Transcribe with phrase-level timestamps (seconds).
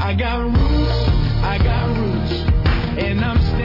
[0.00, 1.08] I got roots,
[1.42, 2.32] I got roots,
[3.02, 3.57] and I'm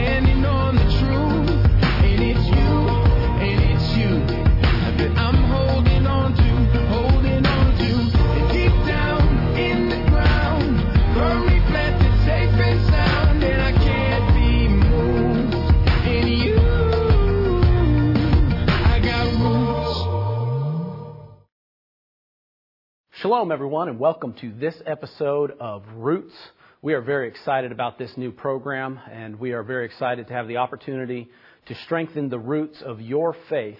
[23.24, 26.34] Shalom, everyone, and welcome to this episode of Roots.
[26.82, 30.46] We are very excited about this new program, and we are very excited to have
[30.46, 31.30] the opportunity
[31.64, 33.78] to strengthen the roots of your faith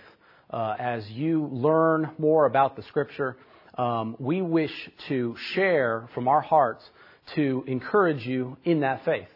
[0.48, 3.36] uh, as you learn more about the Scripture.
[3.76, 4.72] Um, we wish
[5.08, 6.82] to share from our hearts
[7.34, 9.28] to encourage you in that faith.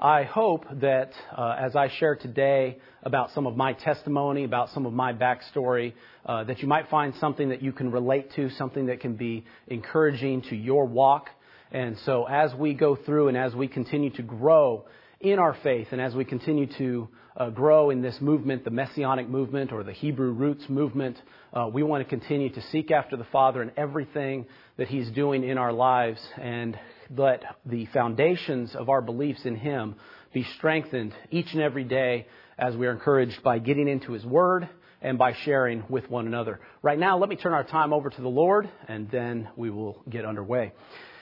[0.00, 4.86] I hope that uh, as I share today about some of my testimony, about some
[4.86, 5.92] of my backstory,
[6.26, 9.44] uh, that you might find something that you can relate to, something that can be
[9.68, 11.28] encouraging to your walk.
[11.70, 14.84] And so as we go through and as we continue to grow
[15.20, 19.28] in our faith and as we continue to uh, grow in this movement, the Messianic
[19.28, 21.16] movement or the Hebrew roots movement,
[21.52, 25.44] uh, we want to continue to seek after the Father and everything that He's doing
[25.44, 26.76] in our lives and
[27.10, 29.96] let the foundations of our beliefs in Him
[30.32, 32.26] be strengthened each and every day
[32.58, 34.68] as we are encouraged by getting into His Word
[35.00, 36.60] and by sharing with one another.
[36.82, 40.02] Right now, let me turn our time over to the Lord and then we will
[40.08, 40.72] get underway.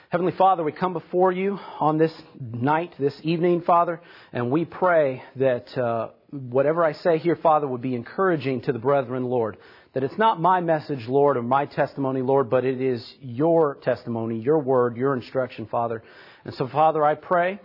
[0.09, 3.99] Heavenly Father, we come before you on this night, this evening, Father,
[4.31, 8.77] and we pray that uh, whatever I say here, Father, would be encouraging to the
[8.77, 9.57] brethren, Lord.
[9.93, 14.39] That it's not my message, Lord, or my testimony, Lord, but it is your testimony,
[14.39, 16.01] your word, your instruction, Father.
[16.45, 17.59] And so, Father, I pray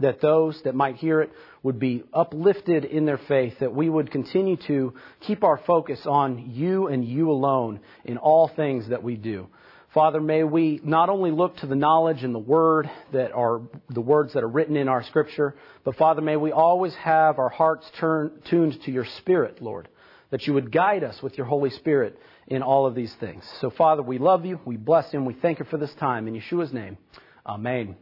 [0.00, 4.12] that those that might hear it would be uplifted in their faith, that we would
[4.12, 9.16] continue to keep our focus on you and you alone in all things that we
[9.16, 9.48] do.
[9.94, 14.02] Father, may we not only look to the knowledge and the word that are the
[14.02, 17.90] words that are written in our scripture, but Father, may we always have our hearts
[17.98, 19.88] tuned to your spirit, Lord,
[20.30, 23.44] that you would guide us with your Holy Spirit in all of these things.
[23.60, 26.28] So Father, we love you, we bless you, and we thank you for this time.
[26.28, 26.98] In Yeshua's name,
[27.46, 27.96] Amen.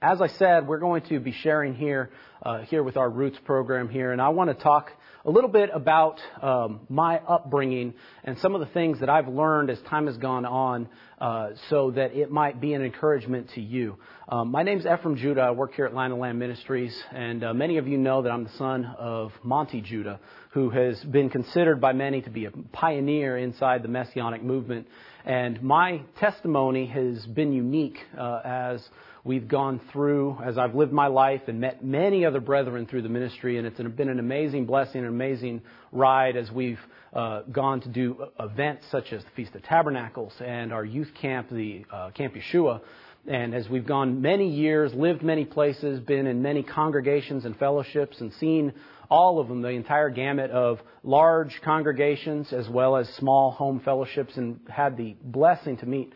[0.00, 2.10] As I said, we're going to be sharing here,
[2.42, 4.92] uh, here with our Roots program here, and I want to talk
[5.24, 9.70] a little bit about um, my upbringing and some of the things that I've learned
[9.70, 10.88] as time has gone on,
[11.20, 13.98] uh, so that it might be an encouragement to you.
[14.28, 15.42] Um, my name's Ephraim Judah.
[15.42, 18.30] I work here at Lion and Lamb Ministries, and uh, many of you know that
[18.30, 20.20] I'm the son of Monte Judah,
[20.52, 24.86] who has been considered by many to be a pioneer inside the Messianic movement.
[25.24, 28.86] And my testimony has been unique uh, as
[29.24, 33.08] we've gone through, as I've lived my life and met many other brethren through the
[33.08, 36.80] ministry, and it's been an amazing blessing, an amazing ride as we've
[37.14, 41.48] uh, gone to do events such as the Feast of Tabernacles and our youth camp,
[41.50, 42.80] the uh, Camp Yeshua.
[43.26, 48.20] And as we've gone many years, lived many places, been in many congregations and fellowships,
[48.20, 48.72] and seen
[49.10, 54.36] all of them, the entire gamut of large congregations as well as small home fellowships,
[54.36, 56.12] and had the blessing to meet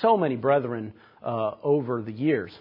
[0.00, 0.92] so many brethren
[1.22, 2.56] uh, over the years.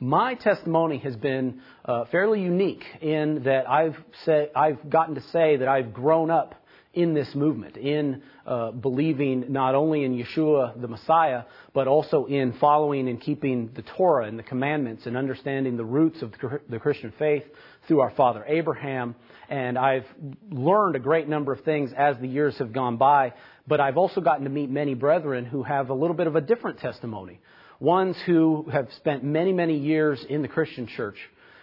[0.00, 5.56] My testimony has been uh, fairly unique in that I've say, I've gotten to say
[5.56, 6.54] that I've grown up
[6.94, 11.42] in this movement, in uh, believing not only in Yeshua the Messiah,
[11.74, 16.22] but also in following and keeping the Torah and the commandments and understanding the roots
[16.22, 16.32] of
[16.68, 17.44] the Christian faith
[17.86, 19.14] through our father Abraham.
[19.50, 20.06] And I've
[20.50, 23.34] learned a great number of things as the years have gone by,
[23.66, 26.40] but I've also gotten to meet many brethren who have a little bit of a
[26.40, 27.40] different testimony.
[27.80, 31.16] Ones who have spent many, many years in the Christian church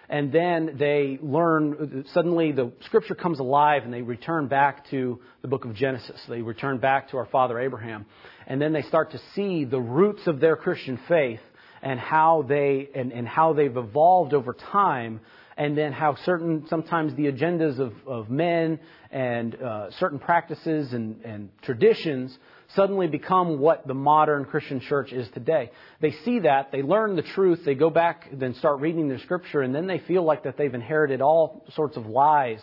[0.09, 5.47] and then they learn, suddenly the scripture comes alive and they return back to the
[5.47, 6.21] book of Genesis.
[6.29, 8.05] They return back to our father Abraham.
[8.47, 11.39] And then they start to see the roots of their Christian faith
[11.81, 15.21] and how they, and, and how they've evolved over time
[15.57, 18.79] and then how certain, sometimes the agendas of, of men
[19.11, 22.37] and uh, certain practices and, and traditions
[22.75, 25.71] suddenly become what the modern Christian church is today.
[26.01, 29.61] They see that, they learn the truth, they go back, then start reading their scripture,
[29.61, 32.59] and then they feel like that they've inherited all sorts of lies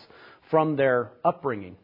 [0.49, 1.77] from their upbringing.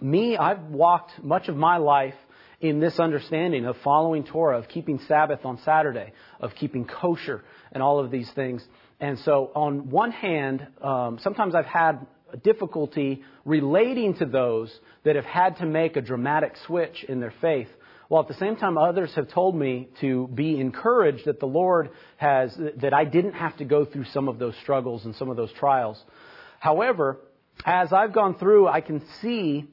[0.00, 2.14] Me, I've walked much of my life
[2.60, 7.42] in this understanding of following Torah, of keeping Sabbath on Saturday, of keeping kosher,
[7.72, 8.64] and all of these things.
[9.00, 14.72] And so, on one hand, um, sometimes I've had difficulty relating to those
[15.04, 17.68] that have had to make a dramatic switch in their faith.
[18.08, 21.90] While at the same time, others have told me to be encouraged that the Lord
[22.16, 25.36] has, that I didn't have to go through some of those struggles and some of
[25.36, 26.02] those trials.
[26.58, 27.18] However,
[27.64, 29.68] as I've gone through, I can see,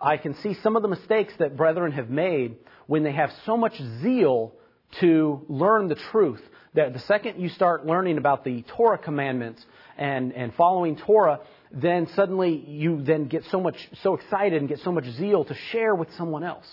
[0.00, 3.56] I can see some of the mistakes that brethren have made when they have so
[3.56, 4.54] much zeal
[5.00, 6.40] to learn the truth
[6.74, 9.64] That the second you start learning about the Torah commandments
[9.96, 11.40] and, and following Torah,
[11.74, 15.54] then suddenly you then get so much, so excited and get so much zeal to
[15.72, 16.66] share with someone else.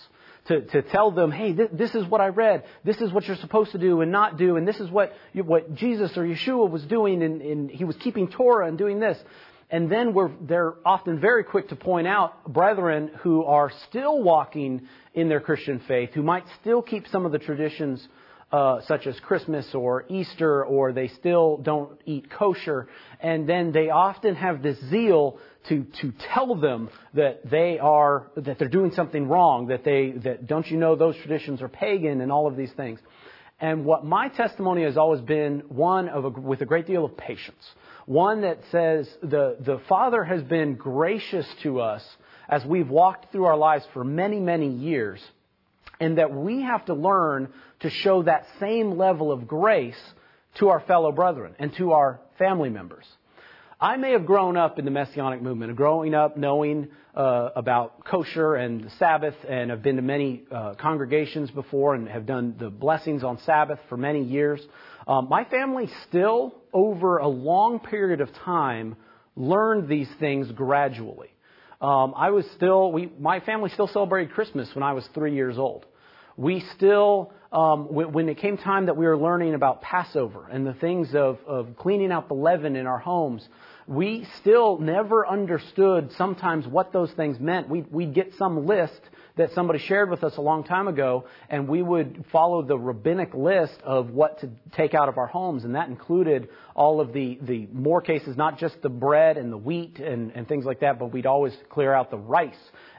[0.48, 2.64] To, to tell them, hey, this, this is what I read.
[2.84, 4.56] This is what you're supposed to do and not do.
[4.56, 7.22] And this is what, what Jesus or Yeshua was doing.
[7.22, 9.16] And, and he was keeping Torah and doing this.
[9.70, 14.88] And then we're, they're often very quick to point out brethren who are still walking
[15.14, 18.06] in their Christian faith, who might still keep some of the traditions
[18.52, 22.86] uh, such as Christmas or Easter, or they still don't eat kosher,
[23.20, 25.38] and then they often have this zeal
[25.68, 30.46] to to tell them that they are that they're doing something wrong, that they that
[30.46, 33.00] don't you know those traditions are pagan and all of these things.
[33.58, 37.16] And what my testimony has always been one of a, with a great deal of
[37.16, 37.64] patience,
[38.06, 42.02] one that says the the Father has been gracious to us
[42.50, 45.22] as we've walked through our lives for many many years
[46.02, 50.00] and that we have to learn to show that same level of grace
[50.58, 53.04] to our fellow brethren and to our family members.
[53.80, 58.56] I may have grown up in the Messianic movement, growing up knowing uh, about kosher
[58.56, 62.68] and the Sabbath, and have been to many uh, congregations before and have done the
[62.68, 64.60] blessings on Sabbath for many years.
[65.06, 68.96] Um, my family still, over a long period of time,
[69.36, 71.28] learned these things gradually.
[71.80, 75.58] Um, I was still, we, my family still celebrated Christmas when I was three years
[75.58, 75.86] old
[76.36, 80.66] we still, um, when, when, it came time that we were learning about Passover and
[80.66, 83.46] the things of, of cleaning out the leaven in our homes,
[83.86, 87.68] we still never understood sometimes what those things meant.
[87.68, 89.00] We'd, we'd get some list
[89.36, 93.32] that somebody shared with us a long time ago, and we would follow the rabbinic
[93.32, 97.38] list of what to take out of our homes, and that included all of the,
[97.42, 100.98] the more cases, not just the bread and the wheat and, and things like that,
[100.98, 102.54] but we'd always clear out the rice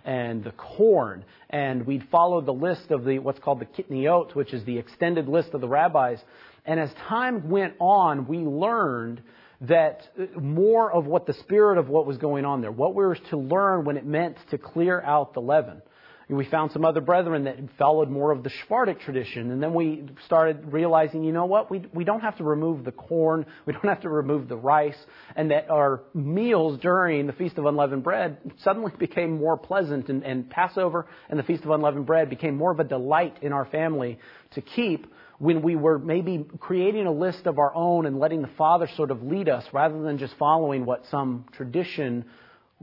[0.06, 4.54] and the corn, and we'd follow the list of the what's called the kitniot, which
[4.54, 6.18] is the extended list of the rabbis.
[6.66, 9.22] And as time went on, we learned
[9.64, 13.04] that uh, more of what the spirit of what was going on there, what we
[13.04, 15.82] were to learn when it meant to clear out the leaven.
[16.30, 20.06] We found some other brethren that followed more of the Sephardic tradition, and then we
[20.26, 23.86] started realizing, you know what, we, we don't have to remove the corn, we don't
[23.86, 24.98] have to remove the rice,
[25.36, 30.24] and that our meals during the Feast of Unleavened Bread suddenly became more pleasant, and,
[30.24, 33.66] and Passover and the Feast of Unleavened Bread became more of a delight in our
[33.66, 34.18] family
[34.56, 35.06] to keep
[35.44, 39.12] when we were maybe creating a list of our own and letting the Father sort
[39.12, 42.24] of lead us rather than just following what some tradition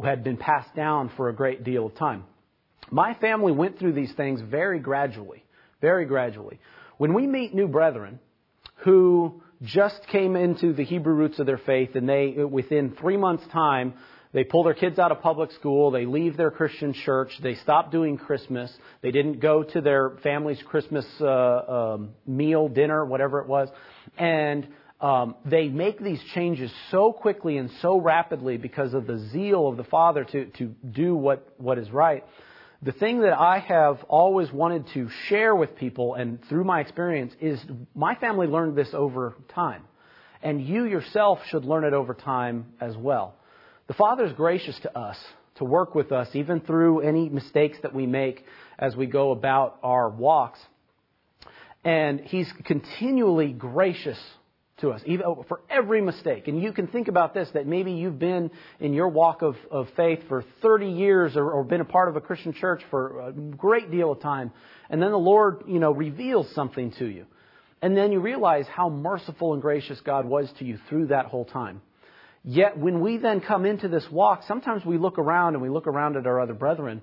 [0.05, 2.23] had been passed down for a great deal of time.
[2.91, 5.43] My family went through these things very gradually,
[5.81, 6.61] very gradually.
[6.99, 8.21] When we meet new brethren
[8.85, 13.47] who just came into the Hebrew roots of their faith and they, within three months'
[13.55, 13.95] time,
[14.33, 17.91] they pull their kids out of public school, they leave their Christian church, they stop
[17.91, 18.73] doing Christmas,
[19.03, 21.27] they didn't go to their family's Christmas uh,
[21.97, 23.69] um, meal, dinner, whatever it was,
[24.17, 24.69] and
[25.01, 29.77] um, they make these changes so quickly and so rapidly because of the zeal of
[29.77, 32.25] the Father to, to do what, what is right.
[32.83, 37.33] The thing that I have always wanted to share with people and through my experience
[37.41, 37.61] is
[37.95, 39.83] my family learned this over time.
[40.43, 43.35] And you yourself should learn it over time as well.
[43.91, 45.17] The Father is gracious to us
[45.57, 48.45] to work with us even through any mistakes that we make
[48.79, 50.61] as we go about our walks.
[51.83, 54.17] And He's continually gracious
[54.79, 56.47] to us, even for every mistake.
[56.47, 59.89] And you can think about this that maybe you've been in your walk of, of
[59.97, 63.33] faith for 30 years or, or been a part of a Christian church for a
[63.33, 64.53] great deal of time.
[64.89, 67.27] And then the Lord, you know, reveals something to you.
[67.83, 71.45] And then you realize how merciful and gracious God was to you through that whole
[71.45, 71.83] time.
[72.43, 75.87] Yet when we then come into this walk, sometimes we look around and we look
[75.87, 77.03] around at our other brethren,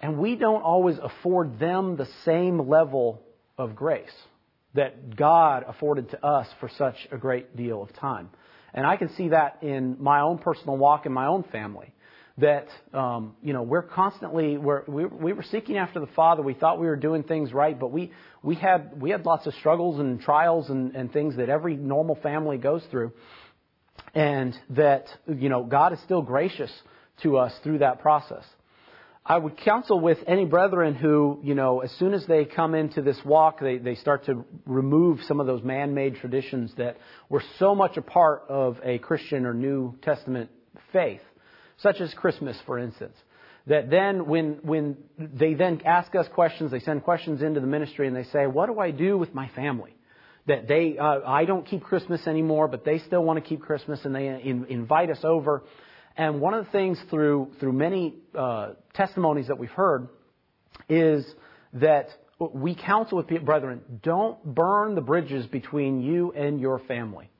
[0.00, 3.22] and we don't always afford them the same level
[3.58, 4.08] of grace
[4.74, 8.30] that God afforded to us for such a great deal of time.
[8.72, 11.92] And I can see that in my own personal walk in my own family.
[12.38, 16.40] That um, you know we're constantly we're, we we were seeking after the Father.
[16.40, 18.12] We thought we were doing things right, but we
[18.44, 22.14] we had we had lots of struggles and trials and, and things that every normal
[22.14, 23.10] family goes through,
[24.14, 26.72] and that you know God is still gracious
[27.22, 28.44] to us through that process.
[29.28, 33.02] I would counsel with any brethren who, you know, as soon as they come into
[33.02, 36.96] this walk, they, they start to remove some of those man made traditions that
[37.28, 40.48] were so much a part of a Christian or New Testament
[40.94, 41.20] faith,
[41.76, 43.14] such as Christmas, for instance.
[43.66, 48.06] That then, when, when they then ask us questions, they send questions into the ministry
[48.06, 49.94] and they say, What do I do with my family?
[50.48, 54.00] That they, uh, I don't keep Christmas anymore, but they still want to keep Christmas
[54.04, 55.62] and they in, invite us over
[56.18, 60.08] and one of the things through, through many uh, testimonies that we've heard
[60.88, 61.24] is
[61.74, 62.08] that
[62.40, 67.30] we counsel with people, brethren, don't burn the bridges between you and your family.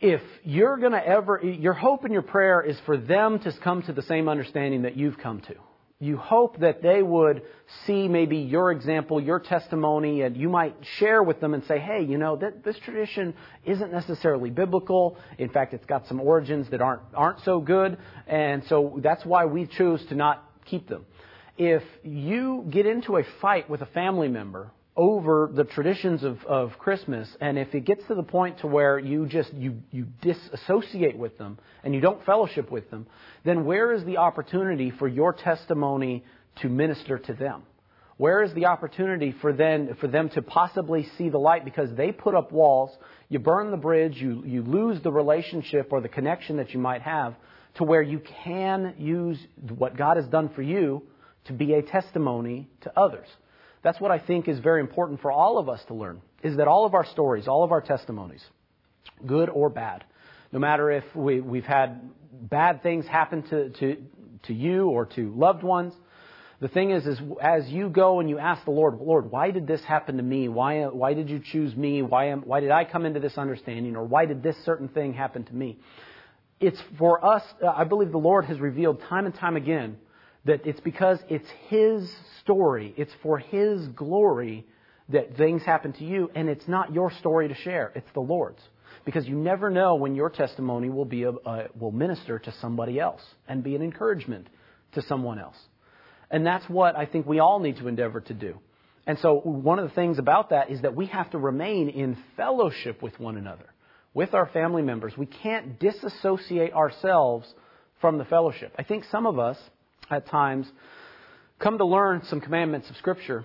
[0.00, 3.82] If you're going to ever, your hope and your prayer is for them to come
[3.82, 5.54] to the same understanding that you've come to.
[6.00, 7.42] You hope that they would
[7.84, 12.04] see maybe your example, your testimony, and you might share with them and say, hey,
[12.04, 15.16] you know, this tradition isn't necessarily biblical.
[15.38, 19.46] In fact, it's got some origins that aren't, aren't so good, and so that's why
[19.46, 21.04] we choose to not keep them
[21.58, 26.76] if you get into a fight with a family member over the traditions of, of
[26.76, 31.16] Christmas, and if it gets to the point to where you just you, you disassociate
[31.16, 33.06] with them and you don't fellowship with them,
[33.44, 36.24] then where is the opportunity for your testimony
[36.62, 37.62] to minister to them?
[38.16, 42.10] Where is the opportunity for them, for them to possibly see the light because they
[42.10, 42.90] put up walls,
[43.28, 47.02] you burn the bridge, you, you lose the relationship or the connection that you might
[47.02, 47.36] have
[47.76, 49.38] to where you can use
[49.76, 51.04] what God has done for you
[51.44, 53.28] to be a testimony to others.
[53.88, 56.68] That's what I think is very important for all of us to learn, is that
[56.68, 58.44] all of our stories, all of our testimonies,
[59.26, 60.04] good or bad,
[60.52, 63.96] no matter if we, we've had bad things happen to, to,
[64.42, 65.94] to you or to loved ones,
[66.60, 69.66] the thing is, is as you go and you ask the Lord, Lord, why did
[69.66, 70.50] this happen to me?
[70.50, 72.02] Why, why did you choose me?
[72.02, 73.96] Why, am, why did I come into this understanding?
[73.96, 75.78] Or why did this certain thing happen to me?
[76.60, 79.96] It's for us, I believe the Lord has revealed time and time again
[80.44, 84.66] that it's because it's His story, it's for His glory
[85.10, 88.62] that things happen to you, and it's not your story to share, it's the Lord's.
[89.04, 93.00] Because you never know when your testimony will, be a, uh, will minister to somebody
[93.00, 94.48] else and be an encouragement
[94.92, 95.56] to someone else.
[96.30, 98.58] And that's what I think we all need to endeavor to do.
[99.06, 102.18] And so, one of the things about that is that we have to remain in
[102.36, 103.64] fellowship with one another,
[104.12, 105.16] with our family members.
[105.16, 107.46] We can't disassociate ourselves
[108.02, 108.74] from the fellowship.
[108.78, 109.56] I think some of us
[110.10, 110.66] at times
[111.58, 113.44] come to learn some commandments of Scripture,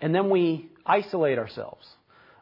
[0.00, 1.86] and then we isolate ourselves.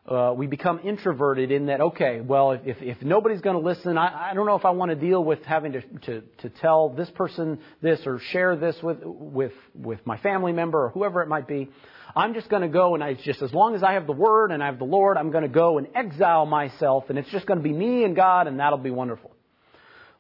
[0.07, 4.31] Uh, we become introverted in that, okay, well, if, if nobody's going to listen, I,
[4.31, 7.11] I don't know if I want to deal with having to, to, to tell this
[7.11, 11.47] person this or share this with, with, with my family member or whoever it might
[11.47, 11.69] be.
[12.17, 14.51] I'm just going to go and I just, as long as I have the Word
[14.51, 17.45] and I have the Lord, I'm going to go and exile myself and it's just
[17.45, 19.33] going to be me and God and that'll be wonderful.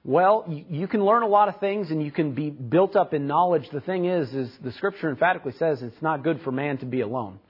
[0.05, 3.27] Well, you can learn a lot of things and you can be built up in
[3.27, 3.69] knowledge.
[3.73, 7.01] The thing is, is the scripture emphatically says it's not good for man to be
[7.01, 7.41] alone.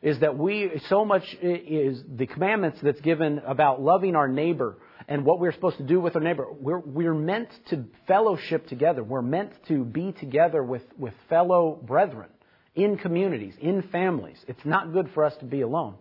[0.00, 4.76] Is that we, so much is the commandments that's given about loving our neighbor
[5.08, 6.46] and what we're supposed to do with our neighbor.
[6.50, 9.02] We're, we're meant to fellowship together.
[9.02, 12.28] We're meant to be together with, with fellow brethren
[12.76, 14.38] in communities, in families.
[14.46, 15.96] It's not good for us to be alone.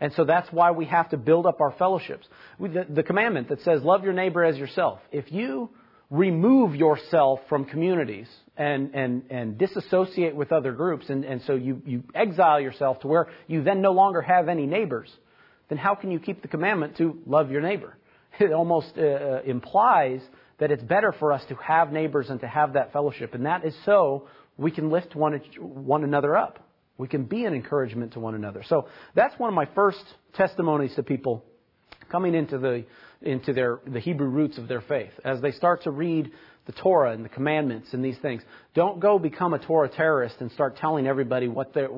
[0.00, 2.26] And so that's why we have to build up our fellowships.
[2.58, 4.98] The, the commandment that says, love your neighbor as yourself.
[5.12, 5.70] If you
[6.08, 8.26] remove yourself from communities
[8.56, 13.08] and, and, and disassociate with other groups, and, and so you, you exile yourself to
[13.08, 15.10] where you then no longer have any neighbors,
[15.68, 17.96] then how can you keep the commandment to love your neighbor?
[18.38, 20.20] It almost uh, uh implies
[20.58, 23.34] that it's better for us to have neighbors and to have that fellowship.
[23.34, 26.58] And that is so we can lift one, one another up.
[27.00, 28.62] We can be an encouragement to one another.
[28.68, 30.04] So that's one of my first
[30.34, 31.42] testimonies to people
[32.10, 32.84] coming into the
[33.22, 36.30] into their the Hebrew roots of their faith as they start to read
[36.66, 38.42] the Torah and the commandments and these things.
[38.74, 41.88] Don't go become a Torah terrorist and start telling everybody what they're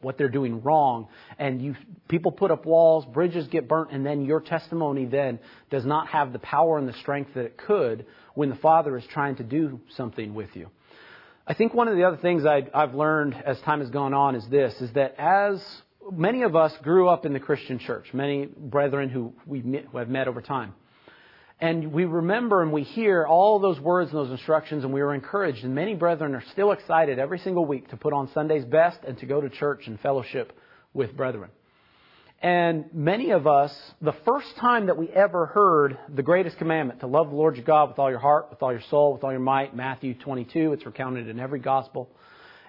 [0.00, 1.08] what they're doing wrong.
[1.40, 1.74] And you
[2.08, 6.32] people put up walls, bridges get burnt, and then your testimony then does not have
[6.32, 9.80] the power and the strength that it could when the Father is trying to do
[9.96, 10.70] something with you.
[11.48, 14.34] I think one of the other things I, have learned as time has gone on
[14.34, 15.64] is this, is that as
[16.10, 19.62] many of us grew up in the Christian church, many brethren who we
[19.94, 20.74] have met over time,
[21.60, 25.14] and we remember and we hear all those words and those instructions and we are
[25.14, 28.98] encouraged, and many brethren are still excited every single week to put on Sunday's best
[29.06, 30.52] and to go to church and fellowship
[30.94, 31.50] with brethren.
[32.42, 37.06] And many of us, the first time that we ever heard the greatest commandment, to
[37.06, 39.30] love the Lord your God with all your heart, with all your soul, with all
[39.30, 42.10] your might, Matthew 22, it's recounted in every gospel.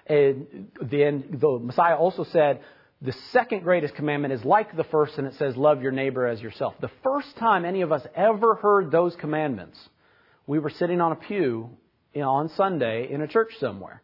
[0.06, 2.60] And then the Messiah also said,
[3.02, 6.40] the second greatest commandment is like the first, and it says, love your neighbor as
[6.40, 6.74] yourself.
[6.80, 9.78] The first time any of us ever heard those commandments,
[10.46, 11.70] we were sitting on a pew
[12.16, 14.02] on Sunday in a church somewhere.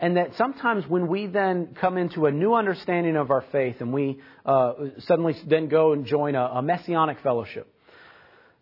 [0.00, 3.92] And that sometimes when we then come into a new understanding of our faith and
[3.92, 7.66] we uh, suddenly then go and join a, a messianic fellowship,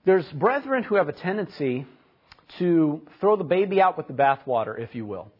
[0.06, 1.84] there's brethren who have a tendency
[2.58, 5.30] to throw the baby out with the bathwater, if you will.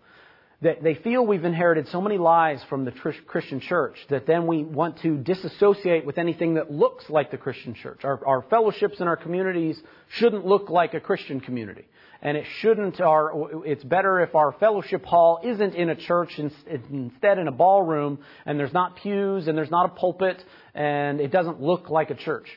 [0.62, 2.92] that they feel we've inherited so many lies from the
[3.26, 7.74] Christian church that then we want to disassociate with anything that looks like the Christian
[7.74, 8.04] church.
[8.04, 11.86] Our, our fellowships and our communities shouldn't look like a Christian community.
[12.26, 17.38] And it shouldn't, our, it's better if our fellowship hall isn't in a church, instead
[17.38, 21.62] in a ballroom, and there's not pews, and there's not a pulpit, and it doesn't
[21.62, 22.48] look like a church.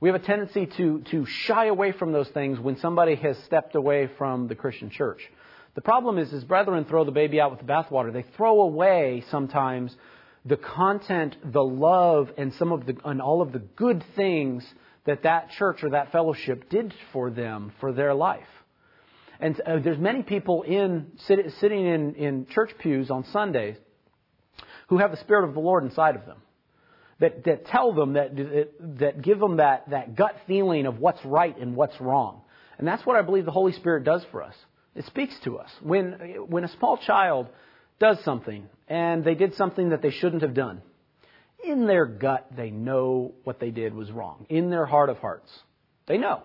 [0.00, 3.74] We have a tendency to, to shy away from those things when somebody has stepped
[3.74, 5.20] away from the Christian church.
[5.74, 8.10] The problem is, is brethren throw the baby out with the bathwater.
[8.10, 9.94] They throw away sometimes
[10.46, 14.64] the content, the love, and some of the, and all of the good things
[15.04, 18.48] that that church or that fellowship did for them for their life.
[19.40, 23.76] And uh, there's many people in sit, sitting in, in church pews on Sundays
[24.88, 26.38] who have the Spirit of the Lord inside of them.
[27.20, 28.36] That, that tell them, that,
[29.00, 32.42] that give them that, that gut feeling of what's right and what's wrong.
[32.78, 34.54] And that's what I believe the Holy Spirit does for us.
[34.94, 35.70] It speaks to us.
[35.82, 36.12] When,
[36.48, 37.48] when a small child
[37.98, 40.80] does something and they did something that they shouldn't have done,
[41.64, 44.46] in their gut, they know what they did was wrong.
[44.48, 45.50] In their heart of hearts,
[46.06, 46.42] they know.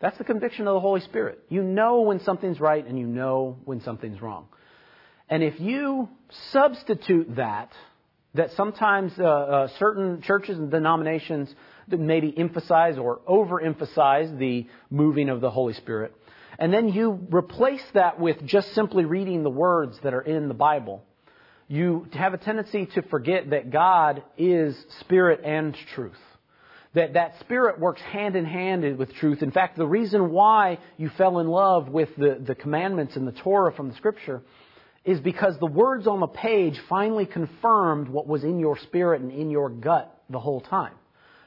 [0.00, 1.40] That's the conviction of the Holy Spirit.
[1.48, 4.46] You know when something's right and you know when something's wrong.
[5.28, 6.08] And if you
[6.52, 7.72] substitute that,
[8.34, 11.52] that sometimes uh, uh, certain churches and denominations
[11.88, 16.14] that maybe emphasize or overemphasize the moving of the Holy Spirit,
[16.58, 20.54] and then you replace that with just simply reading the words that are in the
[20.54, 21.02] Bible,
[21.66, 26.16] you have a tendency to forget that God is spirit and truth
[26.94, 29.42] that that spirit works hand in hand with truth.
[29.42, 33.32] In fact, the reason why you fell in love with the, the commandments and the
[33.32, 34.42] Torah from the scripture
[35.04, 39.32] is because the words on the page finally confirmed what was in your spirit and
[39.32, 40.92] in your gut the whole time.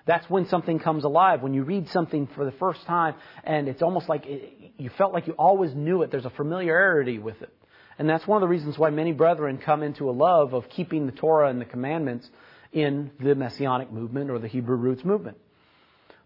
[0.06, 1.42] That's when something comes alive.
[1.42, 5.14] When you read something for the first time and it's almost like it, you felt
[5.14, 6.12] like you always knew it.
[6.12, 7.54] There's a familiarity with it.
[8.00, 11.06] And that's one of the reasons why many brethren come into a love of keeping
[11.06, 12.28] the Torah and the commandments
[12.72, 15.38] in the Messianic movement or the Hebrew roots movement.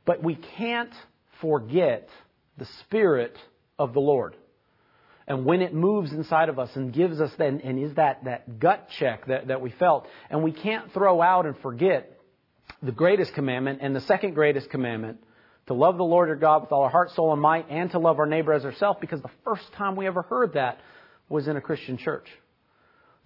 [0.05, 0.93] But we can't
[1.41, 2.09] forget
[2.57, 3.35] the Spirit
[3.77, 4.35] of the Lord.
[5.27, 8.59] And when it moves inside of us and gives us then, and is that, that
[8.59, 12.19] gut check that, that we felt, and we can't throw out and forget
[12.83, 15.17] the greatest commandment and the second greatest commandment
[15.65, 17.99] to love the Lord your God with all our heart, soul, and might, and to
[17.99, 20.79] love our neighbor as ourselves, because the first time we ever heard that
[21.27, 22.27] was in a Christian church.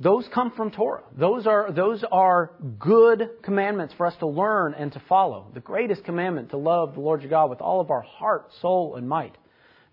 [0.01, 1.03] Those come from Torah.
[1.17, 5.47] Those are, those are good commandments for us to learn and to follow.
[5.53, 8.95] The greatest commandment to love the Lord your God with all of our heart, soul,
[8.95, 9.37] and might.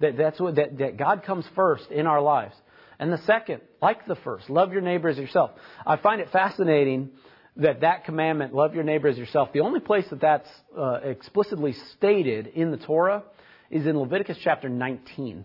[0.01, 2.55] That, that's what, that, that God comes first in our lives.
[3.01, 5.51] And the second, like the first, love your neighbor as yourself.
[5.85, 7.11] I find it fascinating
[7.57, 11.75] that that commandment, love your neighbor as yourself, the only place that that's uh, explicitly
[11.97, 13.25] stated in the Torah
[13.71, 15.45] is in Leviticus chapter 19,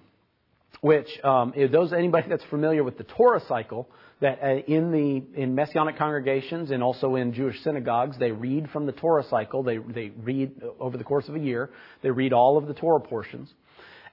[0.81, 3.89] which, um, if those anybody that's familiar with the Torah cycle,
[4.21, 8.85] that uh, in the in messianic congregations and also in Jewish synagogues, they read from
[8.85, 9.63] the Torah cycle.
[9.63, 11.71] They they read over the course of a year.
[12.03, 13.51] They read all of the Torah portions,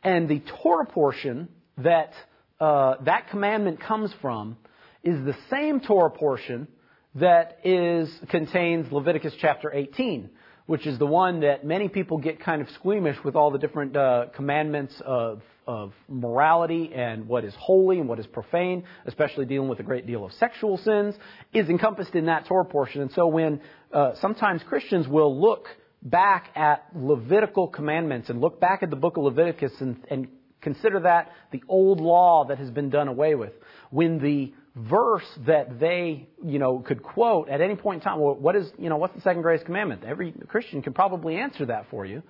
[0.02, 2.12] and the Torah portion that
[2.58, 4.56] uh, that commandment comes from
[5.04, 6.66] is the same Torah portion
[7.14, 10.30] that is contains Leviticus chapter 18,
[10.66, 13.96] which is the one that many people get kind of squeamish with all the different
[13.96, 19.68] uh, commandments of, of morality and what is holy and what is profane, especially dealing
[19.68, 21.14] with a great deal of sexual sins,
[21.52, 23.02] is encompassed in that Torah portion.
[23.02, 23.60] And so when
[23.92, 25.66] uh, sometimes Christians will look
[26.02, 30.28] back at Levitical commandments and look back at the book of Leviticus and, and
[30.62, 33.52] consider that the old law that has been done away with,
[33.90, 38.20] when the verse that they, you know, could quote at any point in time.
[38.20, 40.04] Well, what is, you know, what's the second greatest commandment?
[40.04, 42.22] Every Christian can probably answer that for you.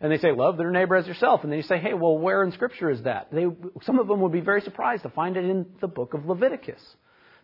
[0.00, 1.42] And they say, love their neighbor as yourself.
[1.42, 3.28] And then you say, hey, well, where in Scripture is that?
[3.32, 3.46] They,
[3.82, 6.82] some of them would be very surprised to find it in the book of Leviticus.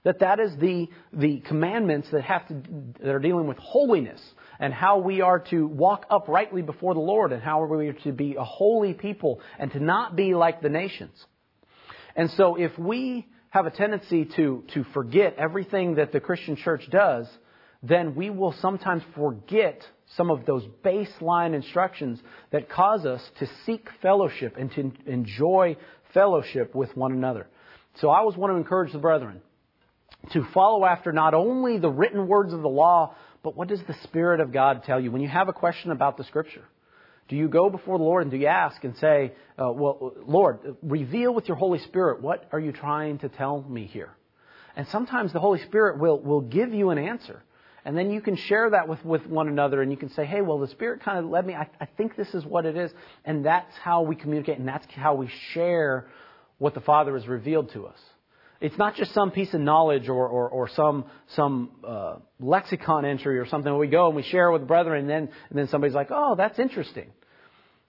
[0.03, 2.55] That that is the, the commandments that have to,
[3.03, 4.21] that are dealing with holiness
[4.59, 8.13] and how we are to walk uprightly before the Lord and how we are to
[8.13, 11.13] be a holy people and to not be like the nations.
[12.17, 16.89] And so if we have a tendency to, to forget everything that the Christian church
[16.91, 17.29] does,
[17.83, 19.83] then we will sometimes forget
[20.17, 22.21] some of those baseline instructions
[22.51, 25.77] that cause us to seek fellowship and to enjoy
[26.13, 27.47] fellowship with one another.
[27.97, 29.41] So I always want to encourage the brethren
[30.33, 33.95] to follow after not only the written words of the law, but what does the
[34.05, 36.65] Spirit of God tell you when you have a question about the Scripture?
[37.29, 40.77] Do you go before the Lord and do you ask and say, uh, Well, Lord,
[40.83, 44.11] reveal with your Holy Spirit what are you trying to tell me here?
[44.77, 47.43] And sometimes the Holy Spirit will, will give you an answer.
[47.85, 50.41] And then you can share that with, with one another and you can say, hey,
[50.43, 51.55] well, the Spirit kind of led me.
[51.55, 52.91] I, I think this is what it is.
[53.25, 56.07] And that's how we communicate and that's how we share
[56.59, 57.99] what the Father has revealed to us.
[58.61, 63.39] It's not just some piece of knowledge or, or, or some, some uh, lexicon entry
[63.39, 63.75] or something.
[63.79, 66.59] We go and we share with brethren, and then, and then somebody's like, oh, that's
[66.59, 67.11] interesting.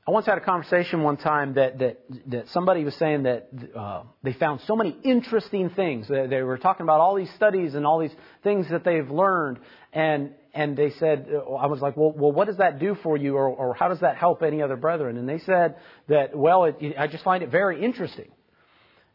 [0.08, 4.04] I once had a conversation one time that, that, that somebody was saying that uh,
[4.24, 6.08] they found so many interesting things.
[6.08, 9.60] They, were talking about all these studies and all these things that they've learned.
[9.94, 13.36] And, and they said, I was like, well, well, what does that do for you,
[13.36, 15.18] or, or how does that help any other brethren?
[15.18, 15.76] And they said
[16.10, 18.32] that, well, it, I just find it very interesting.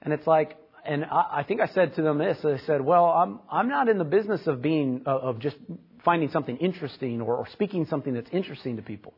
[0.03, 2.39] And it's like, and I, I think I said to them this.
[2.45, 5.57] I said, well, I'm I'm not in the business of being of just
[6.05, 9.15] finding something interesting or, or speaking something that's interesting to people.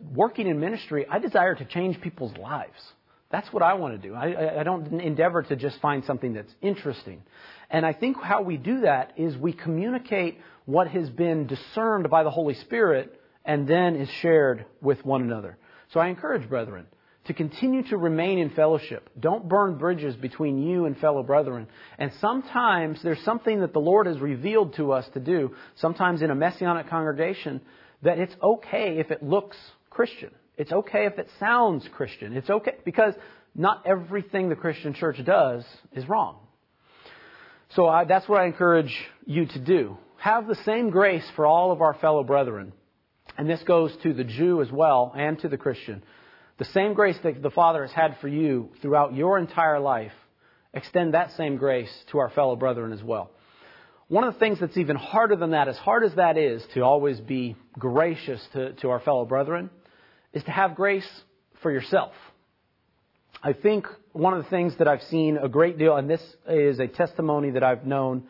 [0.00, 2.80] Working in ministry, I desire to change people's lives.
[3.30, 4.14] That's what I want to do.
[4.14, 7.22] I, I don't endeavor to just find something that's interesting.
[7.70, 12.22] And I think how we do that is we communicate what has been discerned by
[12.22, 15.56] the Holy Spirit and then is shared with one another.
[15.92, 16.86] So I encourage brethren
[17.26, 19.10] to continue to remain in fellowship.
[19.18, 21.66] Don't burn bridges between you and fellow brethren.
[21.98, 26.30] And sometimes there's something that the Lord has revealed to us to do, sometimes in
[26.30, 27.60] a messianic congregation,
[28.02, 29.56] that it's okay if it looks
[29.96, 30.30] Christian.
[30.58, 32.36] It's okay if it sounds Christian.
[32.36, 33.14] It's okay because
[33.54, 36.36] not everything the Christian church does is wrong.
[37.70, 39.96] So I, that's what I encourage you to do.
[40.18, 42.74] Have the same grace for all of our fellow brethren.
[43.38, 46.02] And this goes to the Jew as well and to the Christian.
[46.58, 50.12] The same grace that the Father has had for you throughout your entire life,
[50.74, 53.30] extend that same grace to our fellow brethren as well.
[54.08, 56.82] One of the things that's even harder than that, as hard as that is to
[56.82, 59.68] always be gracious to, to our fellow brethren,
[60.36, 61.08] is to have grace
[61.62, 62.12] for yourself.
[63.42, 66.78] I think one of the things that I've seen a great deal, and this is
[66.78, 68.24] a testimony that I've known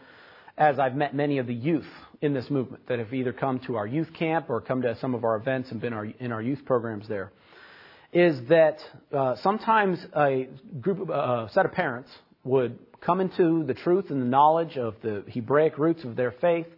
[0.56, 1.88] as I've met many of the youth
[2.20, 5.16] in this movement that have either come to our youth camp or come to some
[5.16, 7.32] of our events and been our, in our youth programs there
[8.12, 8.78] is that
[9.12, 10.48] uh, sometimes a
[10.80, 12.08] group, uh, set of parents
[12.44, 16.68] would come into the truth and the knowledge of the Hebraic roots of their faith.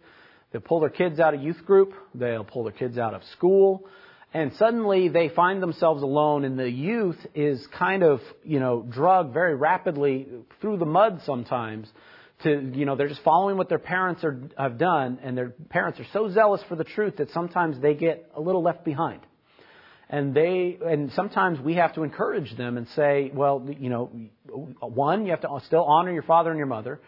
[0.51, 1.93] They'll pull their kids out of youth group.
[2.15, 3.85] They'll pull their kids out of school.
[4.33, 9.33] And suddenly they find themselves alone and the youth is kind of, you know, drugged
[9.33, 10.27] very rapidly
[10.61, 11.87] through the mud sometimes
[12.43, 15.99] to, you know, they're just following what their parents are, have done and their parents
[15.99, 19.21] are so zealous for the truth that sometimes they get a little left behind
[20.09, 24.11] and they and sometimes we have to encourage them and say, well, you know,
[24.47, 26.99] one, you have to still honor your father and your mother.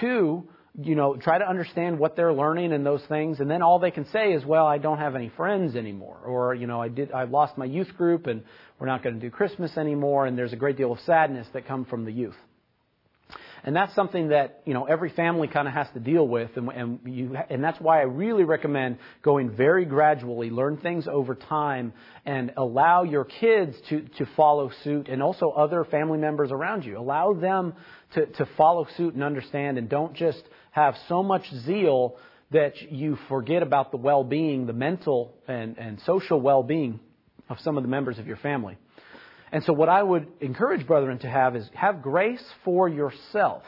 [0.00, 3.78] Two, you know, try to understand what they're learning and those things, and then all
[3.78, 6.88] they can say is, well, I don't have any friends anymore, or you know, I
[6.88, 8.42] did, I've lost my youth group, and
[8.78, 11.66] we're not going to do Christmas anymore, and there's a great deal of sadness that
[11.66, 12.36] come from the youth.
[13.62, 16.50] And that's something that, you know, every family kind of has to deal with.
[16.56, 21.34] And, and, you, and that's why I really recommend going very gradually, learn things over
[21.34, 21.92] time,
[22.24, 26.98] and allow your kids to, to follow suit and also other family members around you.
[26.98, 27.74] Allow them
[28.14, 32.16] to, to follow suit and understand and don't just have so much zeal
[32.50, 37.00] that you forget about the well-being, the mental and, and social well-being
[37.48, 38.76] of some of the members of your family.
[39.52, 43.62] And so, what I would encourage brethren to have is have grace for yourself,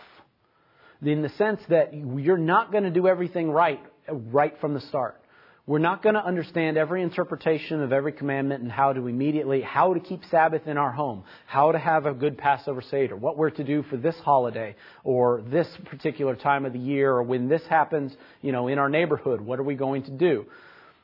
[1.02, 5.21] in the sense that you're not going to do everything right right from the start.
[5.64, 9.94] We're not going to understand every interpretation of every commandment and how to immediately, how
[9.94, 13.50] to keep Sabbath in our home, how to have a good Passover Seder, what we're
[13.50, 17.62] to do for this holiday or this particular time of the year or when this
[17.70, 20.46] happens, you know, in our neighborhood, what are we going to do?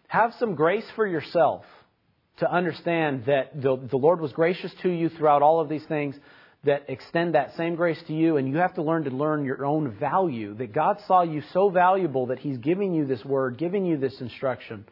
[0.08, 1.62] Have some grace for yourself
[2.38, 6.16] to understand that the, the Lord was gracious to you throughout all of these things
[6.64, 9.64] that extend that same grace to you, and you have to learn to learn your
[9.64, 10.54] own value.
[10.54, 14.20] That God saw you so valuable that He's giving you this word, giving you this
[14.20, 14.84] instruction.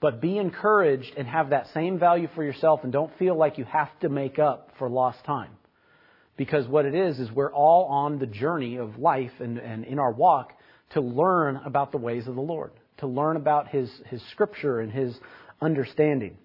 [0.00, 3.64] But be encouraged and have that same value for yourself, and don't feel like you
[3.64, 5.50] have to make up for lost time.
[6.38, 9.98] Because what it is, is we're all on the journey of life and, and in
[9.98, 10.54] our walk
[10.94, 14.90] to learn about the ways of the Lord, to learn about His, His Scripture and
[14.90, 15.14] His
[15.60, 16.38] understanding.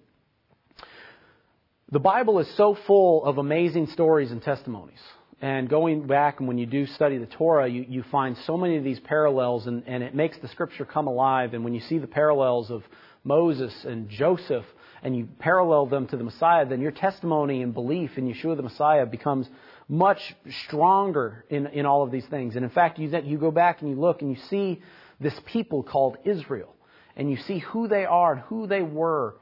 [1.92, 4.98] The Bible is so full of amazing stories and testimonies.
[5.40, 8.76] And going back, and when you do study the Torah, you, you find so many
[8.76, 11.54] of these parallels, and, and it makes the Scripture come alive.
[11.54, 12.82] And when you see the parallels of
[13.22, 14.64] Moses and Joseph,
[15.04, 18.64] and you parallel them to the Messiah, then your testimony and belief in Yeshua the
[18.64, 19.48] Messiah becomes
[19.88, 22.56] much stronger in, in all of these things.
[22.56, 24.82] And in fact, you, you go back and you look and you see
[25.20, 26.74] this people called Israel,
[27.14, 29.36] and you see who they are and who they were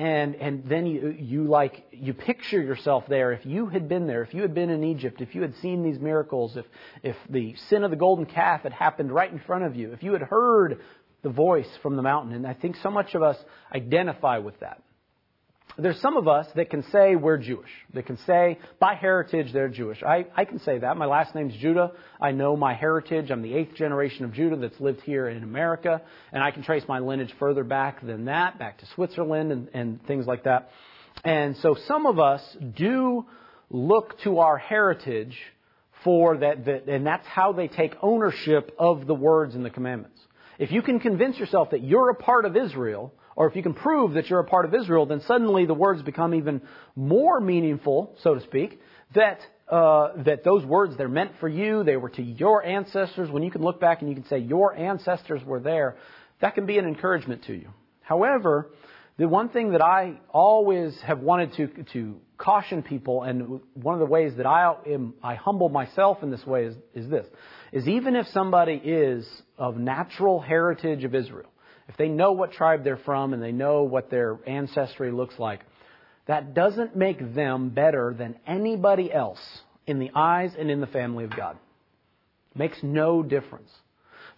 [0.00, 3.32] and and then you you like you picture yourself there.
[3.32, 5.82] If you had been there if you had been in Egypt if you had seen
[5.82, 6.64] these miracles if
[7.02, 10.02] if the sin of the golden calf had happened right in front of you if
[10.02, 10.80] you had heard
[11.22, 13.36] the voice from the mountain and I think so much of us
[13.74, 14.82] identify with that
[15.80, 17.70] there's some of us that can say we're Jewish.
[17.92, 20.02] They can say, by heritage, they're Jewish.
[20.02, 20.96] I, I can say that.
[20.96, 21.92] My last name's Judah.
[22.20, 23.30] I know my heritage.
[23.30, 26.02] I'm the eighth generation of Judah that's lived here in America.
[26.32, 30.06] And I can trace my lineage further back than that, back to Switzerland and, and
[30.06, 30.70] things like that.
[31.24, 32.42] And so some of us
[32.76, 33.26] do
[33.70, 35.36] look to our heritage
[36.04, 40.18] for that, that and that's how they take ownership of the words and the commandments.
[40.58, 43.74] If you can convince yourself that you're a part of Israel, or if you can
[43.74, 46.60] prove that you're a part of Israel, then suddenly the words become even
[46.96, 48.80] more meaningful, so to speak,
[49.14, 49.40] that,
[49.70, 53.30] uh, that those words, they're meant for you, they were to your ancestors.
[53.30, 55.96] When you can look back and you can say your ancestors were there,
[56.40, 57.68] that can be an encouragement to you.
[58.02, 58.70] However,
[59.18, 64.00] the one thing that I always have wanted to, to caution people, and one of
[64.00, 67.26] the ways that I, am, I humble myself in this way is, is this,
[67.70, 71.50] is even if somebody is of natural heritage of Israel,
[71.90, 75.64] if they know what tribe they're from and they know what their ancestry looks like,
[76.26, 79.40] that doesn't make them better than anybody else
[79.88, 81.56] in the eyes and in the family of God.
[82.54, 83.70] It Makes no difference.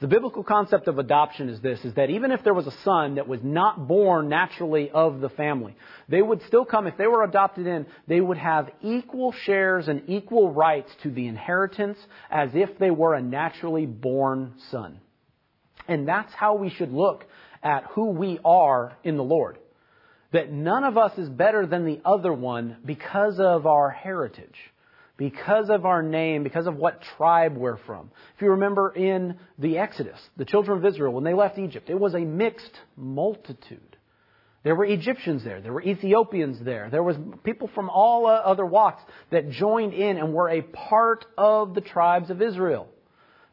[0.00, 3.16] The biblical concept of adoption is this, is that even if there was a son
[3.16, 5.76] that was not born naturally of the family,
[6.08, 10.04] they would still come, if they were adopted in, they would have equal shares and
[10.06, 11.98] equal rights to the inheritance
[12.30, 15.01] as if they were a naturally born son.
[15.88, 17.24] And that's how we should look
[17.62, 19.58] at who we are in the Lord.
[20.32, 24.56] That none of us is better than the other one because of our heritage,
[25.16, 28.10] because of our name, because of what tribe we're from.
[28.36, 32.00] If you remember in the Exodus, the children of Israel, when they left Egypt, it
[32.00, 33.96] was a mixed multitude.
[34.64, 35.60] There were Egyptians there.
[35.60, 36.88] There were Ethiopians there.
[36.90, 41.74] There was people from all other walks that joined in and were a part of
[41.74, 42.88] the tribes of Israel.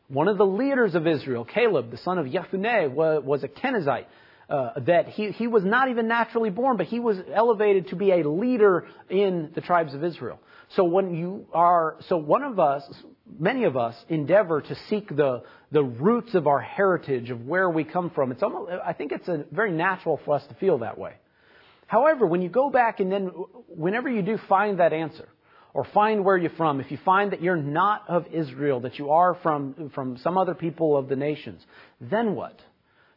[0.10, 4.06] One of the leaders of Israel, Caleb, the son of Jephunneh, was a Kenizzite.
[4.50, 8.12] Uh, that he, he was not even naturally born, but he was elevated to be
[8.12, 10.39] a leader in the tribes of Israel.
[10.76, 12.82] So when you are, so one of us,
[13.39, 17.84] many of us endeavor to seek the, the roots of our heritage, of where we
[17.84, 18.32] come from.
[18.32, 21.13] It's almost, I think it's a, very natural for us to feel that way.
[21.86, 23.28] However, when you go back and then,
[23.67, 25.30] whenever you do find that answer,
[25.73, 29.12] or find where you're from, if you find that you're not of Israel, that you
[29.12, 31.62] are from, from some other people of the nations,
[32.01, 32.60] then what?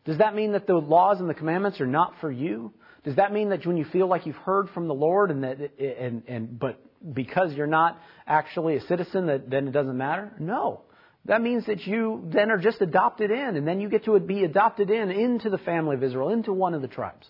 [0.05, 2.73] Does that mean that the laws and the commandments are not for you?
[3.05, 5.59] Does that mean that when you feel like you've heard from the Lord and that
[5.79, 6.81] and and but
[7.15, 10.33] because you're not actually a citizen that then it doesn't matter?
[10.39, 10.83] No.
[11.25, 14.45] That means that you then are just adopted in and then you get to be
[14.45, 17.27] adopted in into the family of Israel, into one of the tribes.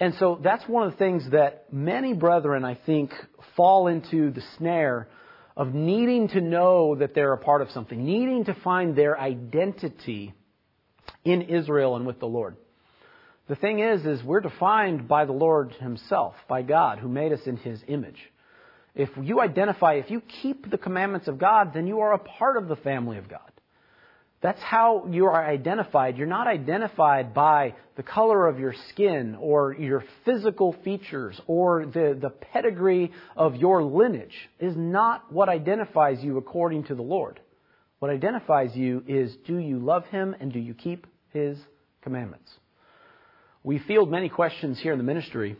[0.00, 3.12] And so that's one of the things that many brethren, I think,
[3.54, 5.08] fall into the snare
[5.56, 10.32] of needing to know that they're a part of something, needing to find their identity
[11.22, 12.56] in Israel and with the Lord.
[13.48, 17.40] The thing is, is we're defined by the Lord Himself, by God, who made us
[17.44, 18.18] in His image.
[18.94, 22.56] If you identify, if you keep the commandments of God, then you are a part
[22.56, 23.40] of the family of God.
[24.42, 26.16] That's how you are identified.
[26.16, 32.16] You're not identified by the color of your skin or your physical features or the,
[32.18, 37.38] the pedigree of your lineage is not what identifies you according to the Lord.
[37.98, 41.58] What identifies you is do you love Him and do you keep His
[42.00, 42.50] commandments?
[43.62, 45.58] We field many questions here in the ministry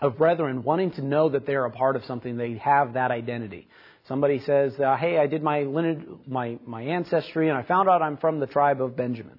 [0.00, 3.68] of brethren wanting to know that they're a part of something, they have that identity.
[4.06, 8.00] Somebody says, uh, "Hey, I did my lineage, my my ancestry, and I found out
[8.00, 9.38] I'm from the tribe of Benjamin."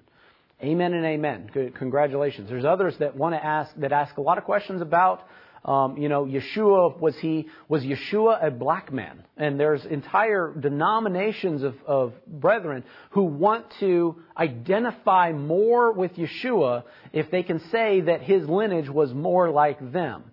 [0.62, 1.72] Amen and amen.
[1.74, 2.50] Congratulations.
[2.50, 5.22] There's others that want to ask that ask a lot of questions about.
[5.64, 9.24] Um, you know, Yeshua was he was Yeshua a black man?
[9.36, 17.30] And there's entire denominations of, of brethren who want to identify more with Yeshua if
[17.30, 20.29] they can say that his lineage was more like them.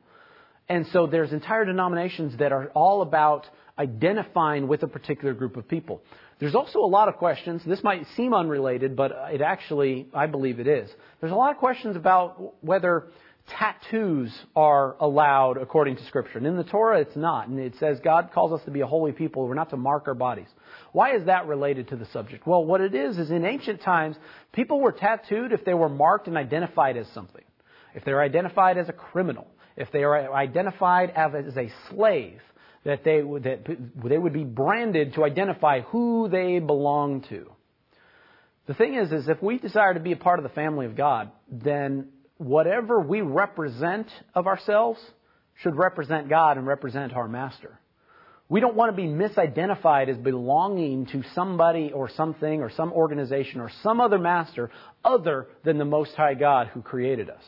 [0.69, 3.45] And so there's entire denominations that are all about
[3.79, 6.01] identifying with a particular group of people.
[6.39, 7.61] There's also a lot of questions.
[7.65, 10.89] This might seem unrelated, but it actually, I believe it is.
[11.19, 13.07] There's a lot of questions about whether
[13.57, 16.37] tattoos are allowed according to Scripture.
[16.37, 17.47] And in the Torah, it's not.
[17.47, 19.47] And it says God calls us to be a holy people.
[19.47, 20.47] We're not to mark our bodies.
[20.91, 22.45] Why is that related to the subject?
[22.45, 24.17] Well, what it is, is in ancient times,
[24.51, 27.43] people were tattooed if they were marked and identified as something.
[27.95, 29.47] If they're identified as a criminal.
[29.77, 32.41] If they are identified as a slave
[32.83, 37.51] that they, that they would be branded to identify who they belong to.
[38.67, 40.95] The thing is, is if we desire to be a part of the family of
[40.95, 44.99] God, then whatever we represent of ourselves
[45.61, 47.79] should represent God and represent our Master.
[48.49, 53.59] We don't want to be misidentified as belonging to somebody or something or some organization
[53.59, 54.71] or some other master
[55.03, 57.43] other than the Most High God who created us.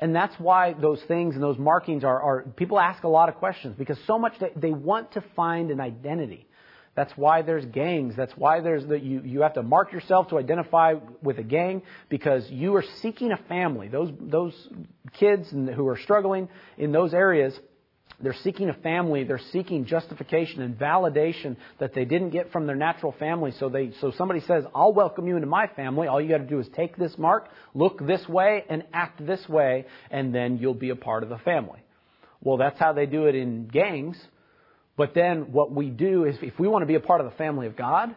[0.00, 3.34] And that's why those things and those markings are, are people ask a lot of
[3.36, 6.46] questions because so much they, they want to find an identity.
[6.94, 8.14] That's why there's gangs.
[8.16, 11.82] That's why there's the, you, you have to mark yourself to identify with a gang
[12.08, 13.88] because you are seeking a family.
[13.88, 14.68] Those, those
[15.12, 17.58] kids who are struggling in those areas,
[18.20, 19.24] they're seeking a family.
[19.24, 23.52] They're seeking justification and validation that they didn't get from their natural family.
[23.58, 26.08] So they, so somebody says, I'll welcome you into my family.
[26.08, 29.48] All you got to do is take this mark, look this way, and act this
[29.48, 31.78] way, and then you'll be a part of the family.
[32.40, 34.18] Well, that's how they do it in gangs.
[34.96, 37.36] But then what we do is if we want to be a part of the
[37.36, 38.16] family of God,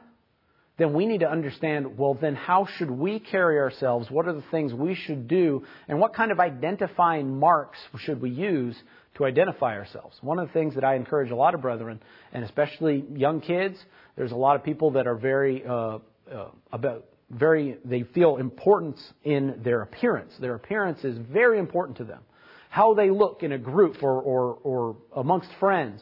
[0.80, 4.10] then we need to understand, well, then how should we carry ourselves?
[4.10, 5.64] What are the things we should do?
[5.88, 8.76] And what kind of identifying marks should we use
[9.16, 10.18] to identify ourselves?
[10.22, 12.02] One of the things that I encourage a lot of brethren,
[12.34, 13.78] and especially young kids,
[14.16, 16.00] there's a lot of people that are very, uh,
[16.32, 20.34] uh, about, very, they feel importance in their appearance.
[20.40, 22.22] Their appearance is very important to them.
[22.70, 26.02] How they look in a group or, or, or amongst friends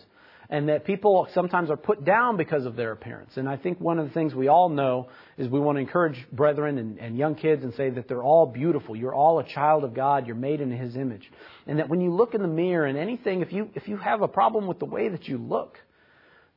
[0.49, 3.33] and that people sometimes are put down because of their appearance.
[3.35, 6.25] And I think one of the things we all know is we want to encourage
[6.31, 8.95] brethren and, and, young kids and say that they're all beautiful.
[8.95, 10.25] You're all a child of God.
[10.25, 11.31] You're made in His image.
[11.67, 14.23] And that when you look in the mirror and anything, if you, if you have
[14.23, 15.77] a problem with the way that you look,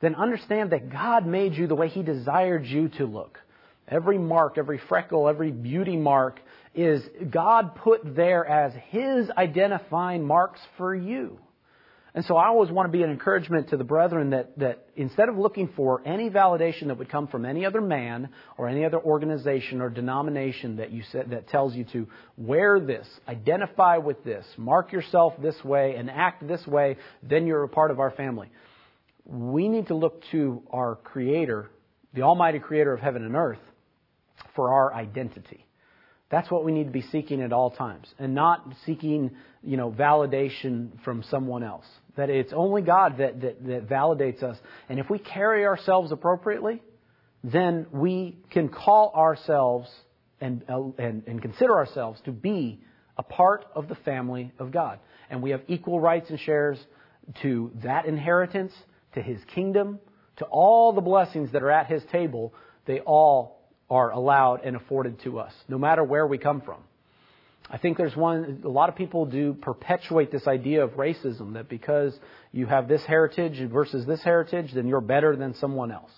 [0.00, 3.38] then understand that God made you the way He desired you to look.
[3.86, 6.40] Every mark, every freckle, every beauty mark
[6.74, 11.38] is God put there as His identifying marks for you.
[12.14, 15.30] And so I always want to be an encouragement to the brethren that, that instead
[15.30, 19.00] of looking for any validation that would come from any other man or any other
[19.00, 24.44] organization or denomination that you said, that tells you to wear this, identify with this,
[24.58, 28.50] mark yourself this way, and act this way, then you're a part of our family.
[29.24, 31.70] We need to look to our Creator,
[32.12, 33.60] the Almighty Creator of heaven and earth,
[34.54, 35.64] for our identity.
[36.30, 39.90] That's what we need to be seeking at all times, and not seeking, you know,
[39.90, 41.84] validation from someone else.
[42.16, 44.58] That it's only God that, that, that validates us.
[44.88, 46.82] And if we carry ourselves appropriately,
[47.42, 49.88] then we can call ourselves
[50.40, 52.80] and, uh, and, and consider ourselves to be
[53.16, 54.98] a part of the family of God.
[55.30, 56.78] And we have equal rights and shares
[57.42, 58.72] to that inheritance,
[59.14, 59.98] to His kingdom,
[60.36, 62.52] to all the blessings that are at His table.
[62.86, 66.82] They all are allowed and afforded to us, no matter where we come from.
[67.72, 71.70] I think there's one, a lot of people do perpetuate this idea of racism that
[71.70, 72.14] because
[72.52, 76.10] you have this heritage versus this heritage, then you're better than someone else.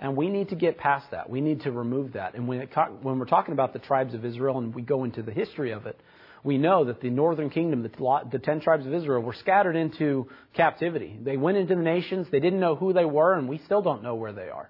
[0.00, 1.30] And we need to get past that.
[1.30, 2.34] We need to remove that.
[2.34, 2.70] And when, it,
[3.02, 5.86] when we're talking about the tribes of Israel and we go into the history of
[5.86, 6.00] it,
[6.42, 10.28] we know that the northern kingdom, the, the ten tribes of Israel, were scattered into
[10.54, 11.16] captivity.
[11.22, 12.26] They went into the nations.
[12.32, 14.68] They didn't know who they were, and we still don't know where they are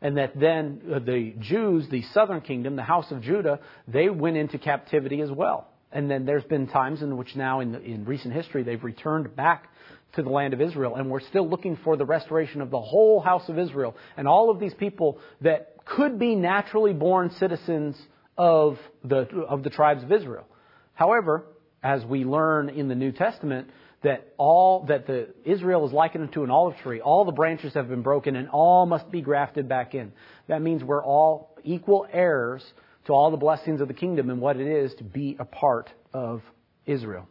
[0.00, 4.36] and that then uh, the Jews, the southern kingdom, the house of Judah, they went
[4.36, 5.68] into captivity as well.
[5.90, 9.34] And then there's been times in which now in, the, in recent history they've returned
[9.34, 9.68] back
[10.14, 13.20] to the land of Israel, and we're still looking for the restoration of the whole
[13.20, 17.96] house of Israel and all of these people that could be naturally born citizens
[18.36, 20.46] of the of the tribes of Israel.
[20.94, 21.44] However,
[21.82, 23.68] as we learn in the New Testament,
[24.02, 27.00] that all that the Israel is likened to an olive tree.
[27.00, 30.12] All the branches have been broken, and all must be grafted back in.
[30.46, 32.62] That means we're all equal heirs
[33.06, 35.90] to all the blessings of the kingdom and what it is to be a part
[36.12, 36.42] of
[36.86, 37.26] Israel.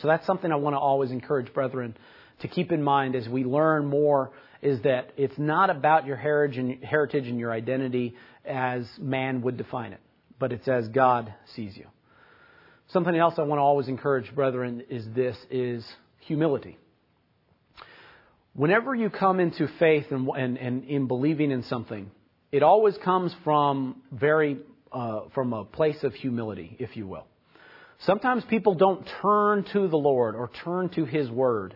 [0.00, 1.96] So that's something I want to always encourage brethren
[2.40, 7.28] to keep in mind as we learn more is that it's not about your heritage
[7.28, 10.00] and your identity as man would define it,
[10.38, 11.86] but it's as God sees you.
[12.88, 15.84] Something else I want to always encourage, brethren, is this is
[16.20, 16.78] humility.
[18.54, 22.10] Whenever you come into faith and, and, and in believing in something,
[22.52, 24.58] it always comes from very
[24.92, 27.26] uh, from a place of humility, if you will.
[28.00, 31.74] Sometimes people don't turn to the Lord or turn to His Word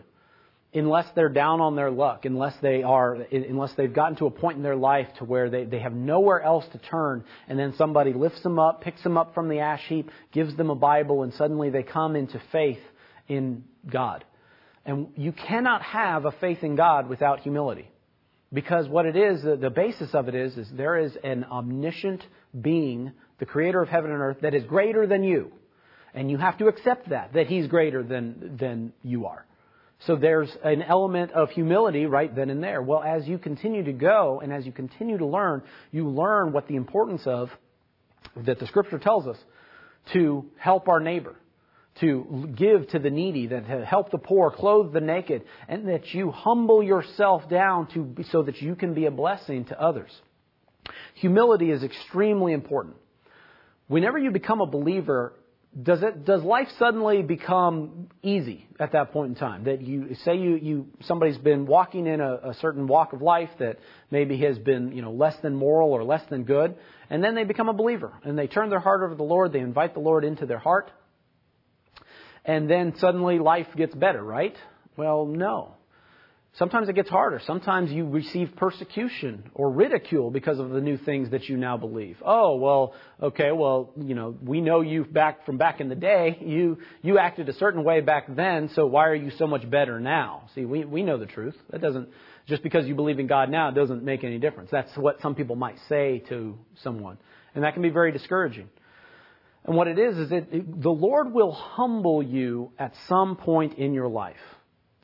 [0.73, 4.57] unless they're down on their luck, unless they are, unless they've gotten to a point
[4.57, 8.13] in their life to where they, they have nowhere else to turn, and then somebody
[8.13, 11.33] lifts them up, picks them up from the ash heap, gives them a Bible, and
[11.33, 12.79] suddenly they come into faith
[13.27, 14.23] in God.
[14.85, 17.89] And you cannot have a faith in God without humility.
[18.51, 22.23] Because what it is, the basis of it is, is there is an omniscient
[22.59, 25.51] being, the creator of heaven and earth, that is greater than you.
[26.13, 29.45] And you have to accept that, that he's greater than, than you are.
[30.07, 32.81] So there's an element of humility right then and there.
[32.81, 36.67] Well, as you continue to go and as you continue to learn, you learn what
[36.67, 37.49] the importance of,
[38.45, 39.37] that the scripture tells us,
[40.13, 41.35] to help our neighbor,
[41.99, 46.13] to give to the needy, that to help the poor, clothe the naked, and that
[46.13, 50.11] you humble yourself down to, so that you can be a blessing to others.
[51.15, 52.95] Humility is extremely important.
[53.87, 55.33] Whenever you become a believer,
[55.83, 59.65] does it does life suddenly become easy at that point in time?
[59.65, 63.49] That you say you you somebody's been walking in a, a certain walk of life
[63.59, 63.77] that
[64.09, 66.75] maybe has been you know less than moral or less than good
[67.11, 69.53] and then they become a believer and they turn their heart over to the lord
[69.53, 70.91] they invite the lord into their heart
[72.45, 74.55] and then suddenly life gets better right?
[74.97, 75.75] Well no
[76.53, 77.39] Sometimes it gets harder.
[77.45, 82.17] Sometimes you receive persecution or ridicule because of the new things that you now believe.
[82.25, 86.37] Oh, well, okay, well, you know, we know you back from back in the day.
[86.41, 89.99] You you acted a certain way back then, so why are you so much better
[89.99, 90.49] now?
[90.55, 91.55] See, we we know the truth.
[91.69, 92.09] That doesn't
[92.47, 94.71] just because you believe in God now doesn't make any difference.
[94.71, 97.19] That's what some people might say to someone.
[97.53, 98.69] And that can be very discouraging.
[99.65, 103.93] And what it is is that the Lord will humble you at some point in
[103.93, 104.37] your life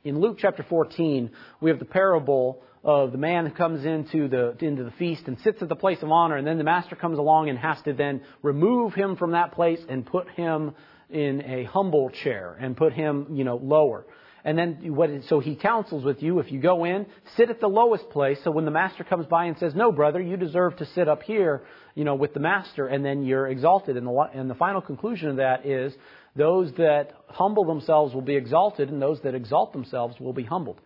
[0.05, 4.55] in Luke chapter 14, we have the parable of the man who comes into the,
[4.59, 7.17] into the feast and sits at the place of honor, and then the master comes
[7.17, 10.75] along and has to then remove him from that place and put him
[11.09, 14.05] in a humble chair and put him, you know, lower.
[14.43, 17.67] And then what, so he counsels with you, if you go in, sit at the
[17.67, 20.85] lowest place, so when the master comes by and says, no brother, you deserve to
[20.93, 21.63] sit up here,
[21.95, 23.97] you know, with the master, and then you're exalted.
[23.97, 25.95] And the, and the final conclusion of that is
[26.36, 30.79] those that humble themselves will be exalted, and those that exalt themselves will be humbled.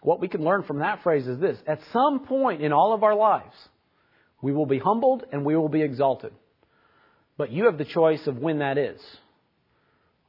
[0.00, 3.02] What we can learn from that phrase is this at some point in all of
[3.02, 3.54] our lives,
[4.40, 6.32] we will be humbled and we will be exalted.
[7.36, 9.00] But you have the choice of when that is.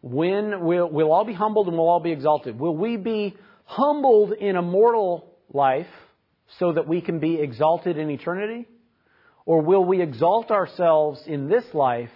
[0.01, 2.59] When we'll, we'll all be humbled and we'll all be exalted.
[2.59, 5.87] Will we be humbled in a mortal life
[6.57, 8.67] so that we can be exalted in eternity?
[9.45, 12.09] Or will we exalt ourselves in this life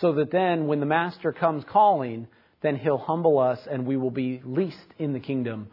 [0.00, 2.28] so that then when the Master comes calling,
[2.62, 5.68] then he'll humble us and we will be least in the kingdom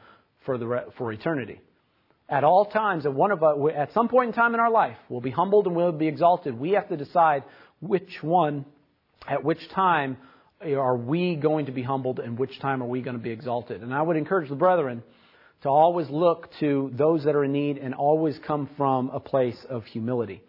[0.45, 1.59] for, the, for eternity.
[2.27, 4.97] At all times, at, one of us, at some point in time in our life,
[5.09, 6.57] we'll be humbled and we'll be exalted.
[6.57, 7.43] We have to decide
[7.81, 8.65] which one,
[9.27, 10.17] at which time
[10.61, 13.83] are we going to be humbled and which time are we going to be exalted.
[13.83, 15.03] And I would encourage the brethren
[15.61, 19.57] to always look to those that are in need and always come from a place
[19.69, 20.41] of humility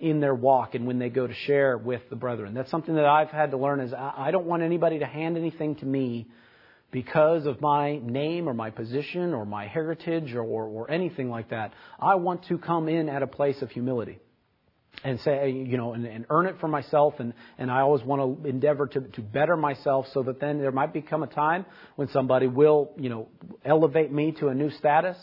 [0.00, 2.54] in their walk and when they go to share with the brethren.
[2.54, 5.76] That's something that I've had to learn is I don't want anybody to hand anything
[5.76, 6.28] to me
[6.90, 11.74] because of my name or my position or my heritage or, or, anything like that.
[12.00, 14.18] I want to come in at a place of humility
[15.04, 17.14] and say, you know, and, and, earn it for myself.
[17.18, 20.72] And, and I always want to endeavor to, to better myself so that then there
[20.72, 23.28] might become a time when somebody will, you know,
[23.64, 25.16] elevate me to a new status.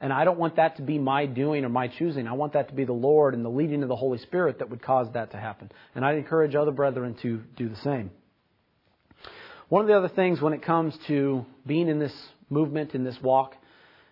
[0.00, 2.26] And I don't want that to be my doing or my choosing.
[2.26, 4.70] I want that to be the Lord and the leading of the Holy Spirit that
[4.70, 5.70] would cause that to happen.
[5.94, 8.10] And I encourage other brethren to do the same.
[9.68, 12.14] One of the other things when it comes to being in this
[12.48, 13.54] movement, in this walk,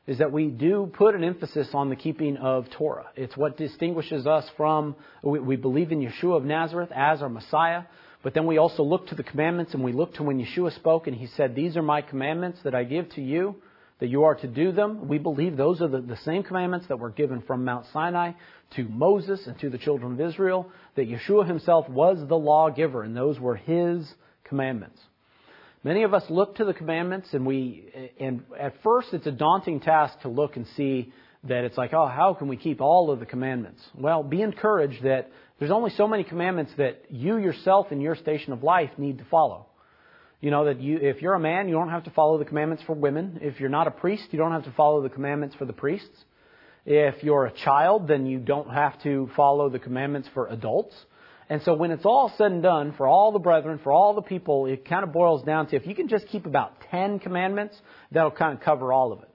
[0.06, 3.06] is that we do put an emphasis on the keeping of Torah.
[3.16, 7.82] It's what distinguishes us from, we, we believe in Yeshua of Nazareth as our Messiah,
[8.22, 11.06] but then we also look to the commandments and we look to when Yeshua spoke
[11.06, 13.56] and he said, These are my commandments that I give to you
[14.00, 15.08] that you are to do them.
[15.08, 18.32] We believe those are the, the, same commandments that were given from Mount Sinai
[18.76, 23.16] to Moses and to the children of Israel, that Yeshua himself was the lawgiver, and
[23.16, 24.08] those were his
[24.44, 25.00] commandments.
[25.84, 29.80] Many of us look to the commandments, and we, and at first it's a daunting
[29.80, 31.12] task to look and see
[31.44, 33.80] that it's like, oh, how can we keep all of the commandments?
[33.94, 38.52] Well, be encouraged that there's only so many commandments that you yourself in your station
[38.52, 39.67] of life need to follow.
[40.40, 42.84] You know that you, if you're a man, you don't have to follow the commandments
[42.86, 43.40] for women.
[43.42, 46.24] If you're not a priest, you don't have to follow the commandments for the priests.
[46.86, 50.94] If you're a child, then you don't have to follow the commandments for adults.
[51.50, 54.22] And so when it's all said and done, for all the brethren, for all the
[54.22, 57.76] people, it kind of boils down to if you can just keep about 10 commandments,
[58.12, 59.28] that'll kind of cover all of it.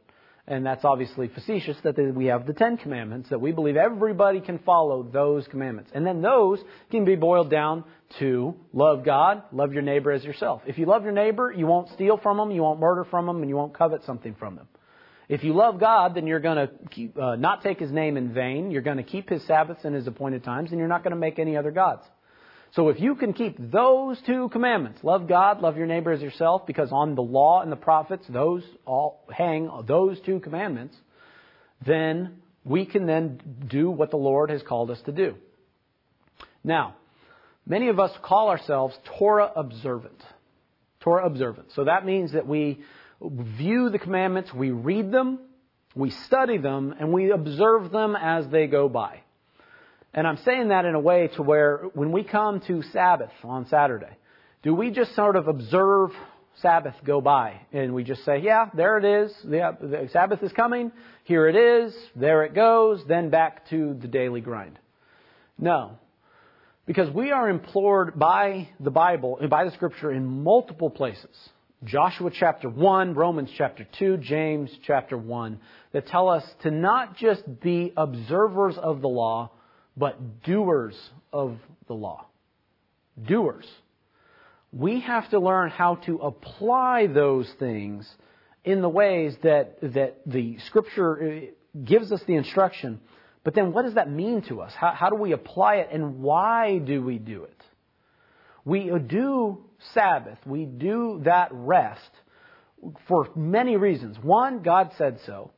[0.46, 4.60] And that's obviously facetious that we have the Ten Commandments, that we believe everybody can
[4.60, 5.92] follow those commandments.
[5.94, 6.60] And then those
[6.92, 7.86] can be boiled down
[8.20, 10.62] to love God, love your neighbor as yourself.
[10.66, 13.38] If you love your neighbor, you won't steal from them, you won't murder from them,
[13.38, 14.68] and you won't covet something from them.
[15.30, 18.70] If you love God, then you're going to uh, not take His name in vain.
[18.70, 21.20] You're going to keep His Sabbaths and His appointed times, and you're not going to
[21.20, 22.04] make any other gods.
[22.76, 26.66] So if you can keep those two commandments, love God, love your neighbor as yourself,
[26.66, 30.98] because on the law and the prophets, those all hang those two commandments,
[31.86, 35.36] then we can then do what the Lord has called us to do.
[36.64, 36.96] Now,
[37.66, 40.24] many of us call ourselves Torah observant.
[41.02, 41.74] Torah observant.
[41.76, 42.82] So that means that we
[43.22, 45.40] view the commandments, we read them,
[45.96, 49.23] we study them, and we observe them as they go by.
[50.14, 53.68] And I'm saying that in a way to where when we come to Sabbath on
[53.68, 54.16] Saturday,
[54.62, 56.12] do we just sort of observe
[56.62, 59.36] Sabbath go by and we just say, yeah, there it is.
[59.48, 60.92] Yeah, the Sabbath is coming.
[61.24, 61.96] Here it is.
[62.16, 63.02] There it goes.
[63.08, 64.78] Then back to the daily grind.
[65.58, 65.98] No.
[66.86, 71.36] Because we are implored by the Bible, and by the scripture in multiple places.
[71.86, 75.60] Joshua chapter 1, Romans chapter 2, James chapter 1,
[75.94, 79.52] that tell us to not just be observers of the law,
[79.96, 80.98] but doers
[81.32, 82.26] of the law.
[83.28, 83.68] Doers.
[84.72, 88.10] We have to learn how to apply those things
[88.64, 93.00] in the ways that, that the scripture uh, gives us the instruction.
[93.44, 94.72] But then what does that mean to us?
[94.76, 97.62] How, how do we apply it and why do we do it?
[98.66, 100.38] We do Sabbath.
[100.46, 102.10] We do that rest
[103.08, 104.18] for many reasons.
[104.22, 105.52] One, God said so.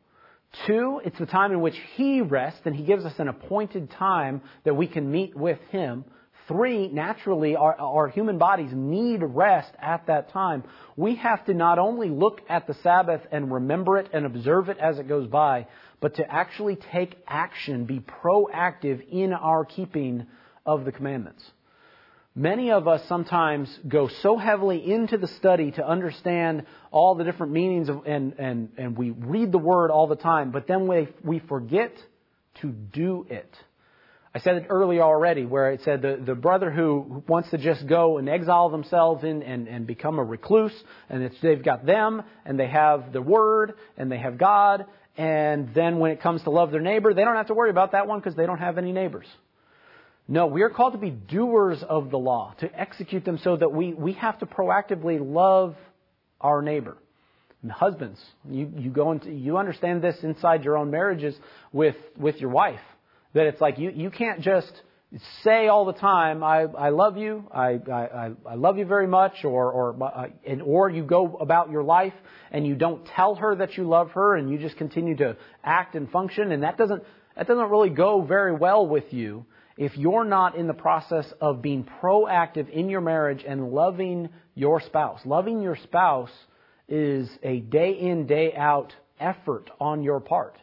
[0.66, 4.42] Two, it's the time in which He rests and He gives us an appointed time
[4.64, 6.06] that we can meet with Him.
[6.48, 10.64] Three, naturally, our, our, human bodies need rest at that time.
[10.96, 14.78] We have to not only look at the Sabbath and remember it and observe it
[14.78, 15.68] as it goes by,
[16.02, 20.28] but to actually take action, be proactive in our keeping
[20.66, 21.44] of the commandments.
[22.38, 27.54] Many of us sometimes go so heavily into the study to understand all the different
[27.54, 31.08] meanings of, and, and, and we read the word all the time, but then we,
[31.24, 31.94] we forget
[32.62, 33.50] to do it.
[34.34, 37.88] I said it earlier already where it said the, the brother who wants to just
[37.88, 40.76] go and exile themselves in and, and become a recluse,
[41.08, 45.74] and it's, they've got them, and they have the Word, and they have God, and
[45.74, 48.08] then when it comes to love their neighbor, they don't have to worry about that
[48.08, 49.28] one because they don't have any neighbors.
[50.28, 53.72] No, we are called to be doers of the law, to execute them so that
[53.72, 55.76] we, we have to proactively love
[56.42, 56.98] our neighbor.
[57.62, 58.20] And husbands,
[58.50, 61.36] you, you go into, you understand this inside your own marriages
[61.72, 62.80] with, with your wife.
[63.34, 64.72] That it's like you, you can't just
[65.44, 69.44] say all the time, I, I love you, I, I, I love you very much,
[69.44, 72.14] or, or, uh, and, or you go about your life
[72.52, 75.96] and you don't tell her that you love her and you just continue to act
[75.96, 77.04] and function, and that doesn't,
[77.38, 79.46] that doesn't really go very well with you
[79.78, 84.80] if you're not in the process of being proactive in your marriage and loving your
[84.80, 85.20] spouse.
[85.26, 86.32] Loving your spouse
[86.88, 90.58] is a day in, day out effort on your part.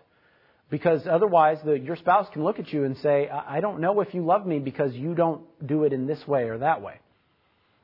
[0.70, 4.14] Because otherwise, the, your spouse can look at you and say, I don't know if
[4.14, 6.94] you love me because you don't do it in this way or that way.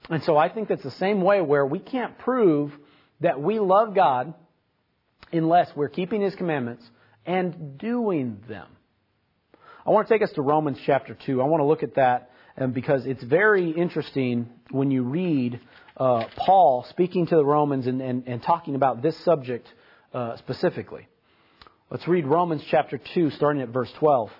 [0.08, 2.72] And so I think that's the same way where we can't prove
[3.20, 4.32] that we love God
[5.32, 6.82] unless we're keeping His commandments
[7.26, 8.68] and doing them.
[9.86, 11.40] I want to take us to Romans chapter 2.
[11.40, 15.60] I want to look at that um, because it's very interesting when you read
[15.96, 19.72] uh, Paul speaking to the Romans and, and, and talking about this subject
[20.12, 21.06] uh, specifically.
[21.90, 24.30] Let's read Romans chapter 2, starting at verse 12.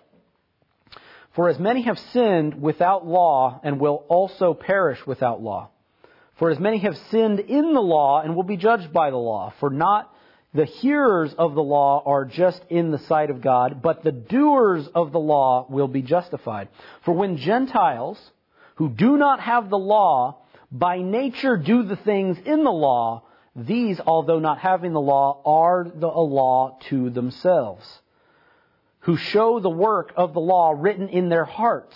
[1.34, 5.70] For as many have sinned without law and will also perish without law.
[6.38, 9.52] For as many have sinned in the law and will be judged by the law.
[9.60, 10.12] For not
[10.54, 14.88] the hearers of the law are just in the sight of God, but the doers
[14.94, 16.68] of the law will be justified.
[17.04, 18.18] For when Gentiles,
[18.76, 20.38] who do not have the law,
[20.72, 23.24] by nature do the things in the law,
[23.54, 27.86] these, although not having the law, are the, a law to themselves,
[29.00, 31.94] who show the work of the law written in their hearts,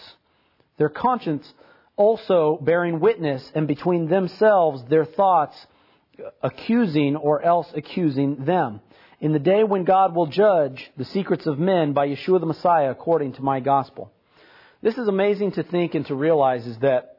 [0.76, 1.50] their conscience
[1.96, 5.66] also bearing witness, and between themselves their thoughts
[6.42, 8.80] accusing or else accusing them.
[9.20, 12.90] In the day when God will judge the secrets of men by Yeshua the Messiah
[12.90, 14.10] according to my gospel.
[14.82, 17.18] This is amazing to think and to realize is that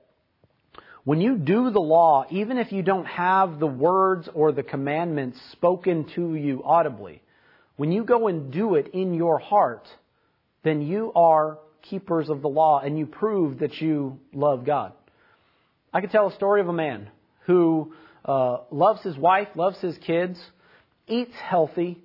[1.06, 5.40] when you do the law, even if you don't have the words or the commandments
[5.52, 7.22] spoken to you audibly,
[7.76, 9.88] when you go and do it in your heart,
[10.64, 14.94] then you are keepers of the law and you prove that you love God.
[15.94, 17.10] I could tell a story of a man
[17.46, 17.94] who
[18.26, 20.40] uh, loves his wife, loves his kids,
[21.08, 22.00] eats healthy.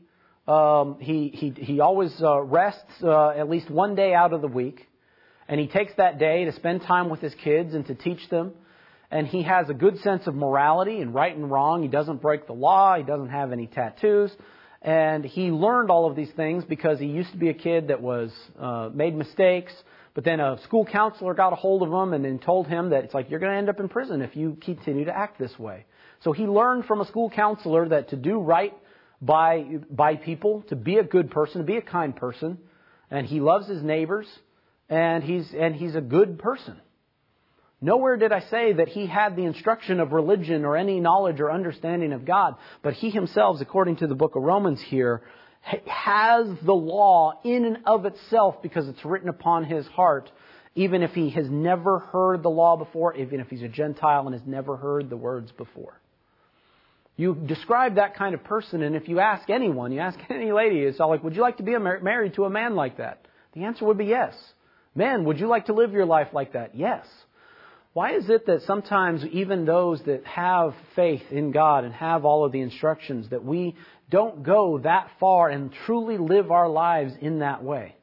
[0.47, 4.49] Um, he, he, he always uh, rests uh, at least one day out of the
[4.49, 4.87] week.
[5.49, 8.53] And he takes that day to spend time with his kids and to teach them.
[9.11, 11.83] And he has a good sense of morality and right and wrong.
[11.83, 12.97] He doesn't break the law.
[12.97, 14.31] He doesn't have any tattoos.
[14.83, 18.01] And he learned all of these things because he used to be a kid that
[18.01, 19.73] was uh, made mistakes.
[20.15, 23.05] But then a school counselor got a hold of him and then told him that
[23.05, 25.59] it's like you're going to end up in prison if you continue to act this
[25.59, 25.87] way.
[26.25, 28.75] So he learned from a school counselor that to do right
[29.21, 32.59] by, by people, to be a good person, to be a kind person,
[33.11, 34.27] and he loves his neighbors,
[34.89, 36.81] and he's, and he's a good person.
[37.81, 41.53] Nowhere did I say that he had the instruction of religion or any knowledge or
[41.53, 45.23] understanding of God, but he himself, according to the book of Romans here,
[45.87, 50.31] has the law in and of itself because it's written upon his heart
[50.79, 54.33] even if he has never heard the law before, even if he's a Gentile and
[54.33, 56.01] has never heard the words before.
[57.19, 60.79] You describe that kind of person, and if you ask anyone, you ask any lady,
[60.79, 63.27] it's all like, would you like to be married to a man like that?
[63.53, 64.35] The answer would be yes.
[64.95, 66.77] Men, would you like to live your life like that?
[66.77, 67.05] Yes.
[67.93, 72.45] Why is it that sometimes even those that have faith in God and have all
[72.45, 73.75] of the instructions that we
[74.11, 77.97] don't go that far and truly live our lives in that way?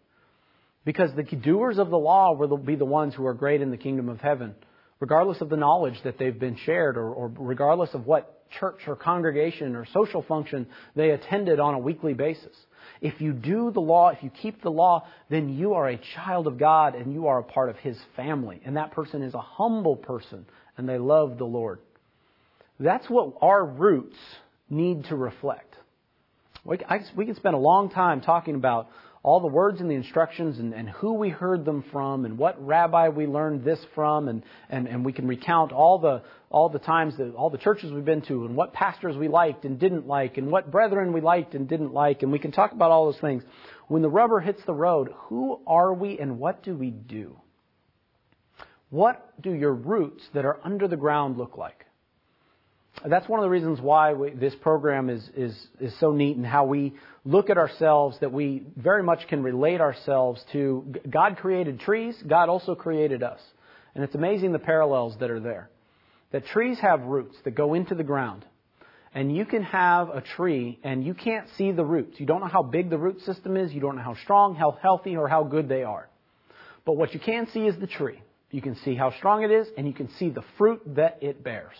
[0.84, 3.78] Because the doers of the law will be the ones who are great in the
[3.78, 4.56] kingdom of heaven,
[5.00, 8.96] regardless of the knowledge that they've been shared or, or regardless of what church or
[8.96, 12.56] congregation or social function they attended on a weekly basis.
[13.02, 16.48] If you do the law, if you keep the law, then you are a child
[16.48, 18.62] of God and you are a part of His family.
[18.66, 20.46] And that person is a humble person
[20.78, 21.80] and they love the Lord.
[22.80, 24.18] That's what our roots
[24.70, 25.76] need to reflect.
[26.64, 28.90] We, can spend a long time talking about
[29.26, 32.64] all the words and the instructions and, and who we heard them from and what
[32.64, 36.22] rabbi we learned this from and, and, and we can recount all the
[36.52, 39.66] all the times that all the churches we've been to and what pastors we liked
[39.66, 42.72] and didn't like and what brethren we liked and didn't like and we can talk
[42.72, 43.42] about all those things.
[43.88, 47.36] When the rubber hits the road, who are we and what do we do?
[48.92, 51.85] What do your roots that are under the ground look like?
[53.08, 56.46] That's one of the reasons why we, this program is, is, is so neat and
[56.46, 56.94] how we
[57.24, 62.50] look at ourselves that we very much can relate ourselves to God created trees, God
[62.50, 63.40] also created us.
[63.94, 65.70] And it's amazing the parallels that are there.
[66.32, 68.46] That trees have roots that go into the ground.
[69.14, 72.20] And you can have a tree and you can't see the roots.
[72.20, 74.78] You don't know how big the root system is, you don't know how strong, how
[74.82, 76.10] healthy, or how good they are.
[76.86, 78.22] But what you can see is the tree.
[78.52, 81.44] You can see how strong it is, and you can see the fruit that it
[81.44, 81.76] bears.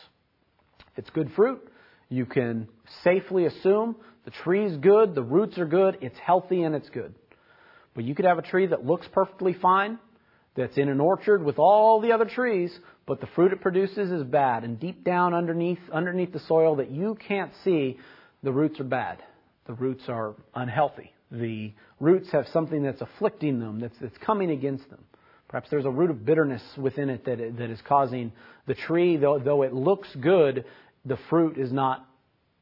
[0.98, 1.62] It's good fruit,
[2.10, 2.68] you can
[3.04, 7.14] safely assume the tree's good, the roots are good, it's healthy and it's good.
[7.94, 10.00] But you could have a tree that looks perfectly fine,
[10.56, 14.24] that's in an orchard with all the other trees, but the fruit it produces is
[14.24, 14.64] bad.
[14.64, 18.00] And deep down underneath, underneath the soil that you can't see,
[18.42, 19.22] the roots are bad.
[19.68, 21.12] The roots are unhealthy.
[21.32, 25.04] The roots have something that's afflicting them, that's, that's coming against them.
[25.48, 28.32] Perhaps there's a root of bitterness within it that, that is causing
[28.66, 30.66] the tree, though, though it looks good,
[31.06, 32.08] the fruit is not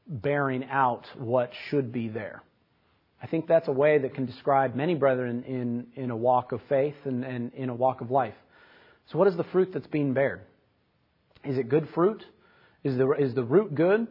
[0.06, 2.42] bearing out what should be there.
[3.22, 6.60] I think that's a way that can describe many brethren in, in a walk of
[6.68, 8.34] faith and, and in a walk of life.
[9.10, 10.42] So, what is the fruit that's being bared?
[11.42, 12.22] Is it good fruit?
[12.82, 14.06] Is the, is the root good?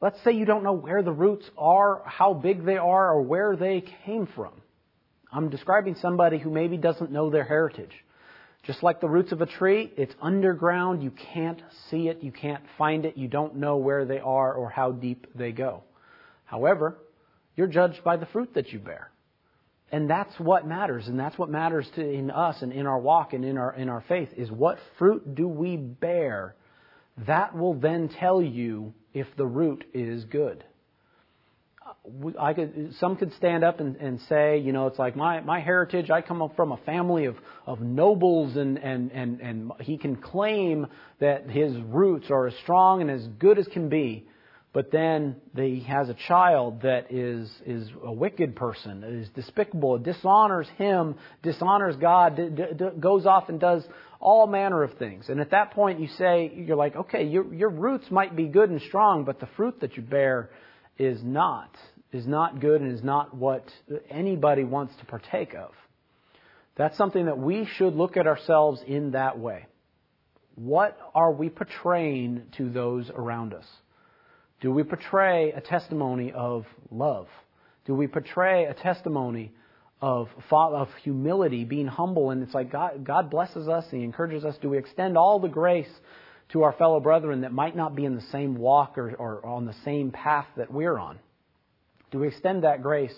[0.00, 3.56] Let's say you don't know where the roots are, how big they are, or where
[3.56, 4.52] they came from.
[5.32, 7.92] I'm describing somebody who maybe doesn't know their heritage.
[8.66, 11.02] Just like the roots of a tree, it's underground.
[11.02, 11.60] You can't
[11.90, 12.22] see it.
[12.22, 13.16] You can't find it.
[13.16, 15.82] You don't know where they are or how deep they go.
[16.46, 16.96] However,
[17.56, 19.10] you're judged by the fruit that you bear.
[19.92, 21.08] And that's what matters.
[21.08, 23.88] And that's what matters to, in us and in our walk and in our, in
[23.88, 26.56] our faith is what fruit do we bear?
[27.26, 30.64] That will then tell you if the root is good.
[32.38, 35.60] I could, some could stand up and, and say, you know, it's like my, my
[35.60, 40.16] heritage, I come from a family of, of nobles and, and, and, and he can
[40.16, 40.86] claim
[41.20, 44.26] that his roots are as strong and as good as can be.
[44.72, 50.66] But then he has a child that is, is a wicked person, is despicable, dishonors
[50.76, 53.84] him, dishonors God, d- d- goes off and does
[54.18, 55.26] all manner of things.
[55.28, 58.68] And at that point you say, you're like, okay, your, your roots might be good
[58.68, 60.50] and strong, but the fruit that you bear
[60.98, 61.70] is not
[62.12, 63.64] is not good and is not what
[64.08, 65.72] anybody wants to partake of.
[66.76, 69.66] That's something that we should look at ourselves in that way.
[70.54, 73.66] What are we portraying to those around us?
[74.60, 77.26] Do we portray a testimony of love?
[77.84, 79.50] Do we portray a testimony
[80.00, 84.54] of, of humility, being humble, and it's like God, God blesses us, He encourages us.
[84.60, 85.88] Do we extend all the grace
[86.52, 89.66] to our fellow brethren that might not be in the same walk or, or on
[89.66, 91.18] the same path that we're on?
[92.10, 93.14] Do we extend that grace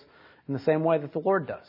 [0.49, 1.66] in the same way that the Lord does?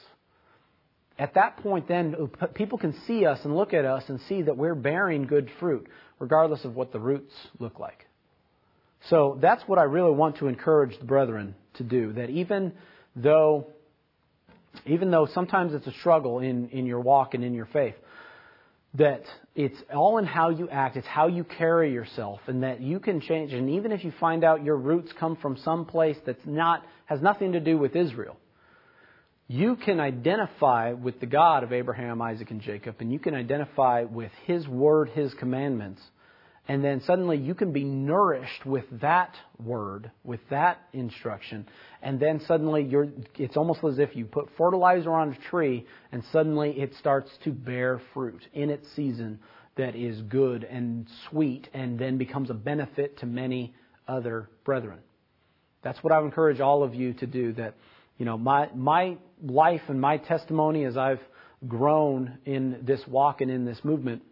[1.20, 4.44] At that point, then, oh, people can see us and look at us and see
[4.44, 5.88] that we're bearing good fruit,
[6.20, 8.06] regardless of what the roots look like.
[9.10, 12.14] So that's what I really want to encourage the brethren to do.
[12.14, 12.74] That even
[13.16, 13.68] though,
[14.86, 17.96] even though sometimes it's a struggle in, in your walk and in your faith,
[18.98, 19.24] that
[19.56, 23.22] it's all in how you act, it's how you carry yourself, and that you can
[23.22, 23.54] change.
[23.54, 27.22] And even if you find out your roots come from some place that's not has
[27.22, 28.38] nothing to do with Israel,
[29.48, 34.04] you can identify with the God of Abraham, Isaac, and Jacob, and you can identify
[34.04, 36.02] with His word, His commandments,
[36.68, 41.66] and then suddenly you can be nourished with that word, with that instruction,
[42.02, 43.08] and then suddenly you're,
[43.38, 47.52] it's almost as if you put fertilizer on a tree and suddenly it starts to
[47.52, 49.40] bear fruit in its season
[49.78, 53.74] that is good and sweet and then becomes a benefit to many
[54.08, 55.00] other brethren.
[55.84, 57.76] That's what I encourage all of you to do that,
[58.18, 61.22] you know, my, my life and my testimony as I've
[61.68, 64.24] grown in this walk and in this movement,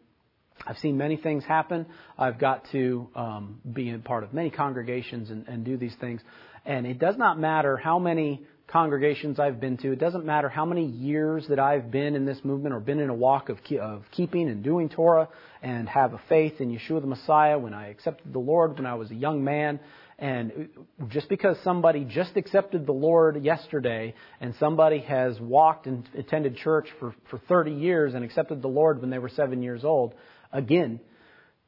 [0.65, 1.85] I've seen many things happen.
[2.17, 6.21] I've got to um, be a part of many congregations and, and do these things.
[6.65, 9.91] And it does not matter how many congregations I've been to.
[9.91, 13.09] It doesn't matter how many years that I've been in this movement or been in
[13.09, 15.29] a walk of, of keeping and doing Torah
[15.61, 18.95] and have a faith in Yeshua the Messiah when I accepted the Lord when I
[18.95, 19.79] was a young man.
[20.17, 20.69] And
[21.09, 26.87] just because somebody just accepted the Lord yesterday and somebody has walked and attended church
[26.99, 30.15] for, for 30 years and accepted the Lord when they were seven years old,
[30.55, 30.99] again,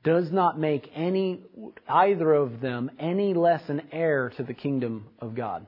[0.04, 1.44] does not make any,
[1.88, 5.68] either of them any less an heir to the kingdom of God.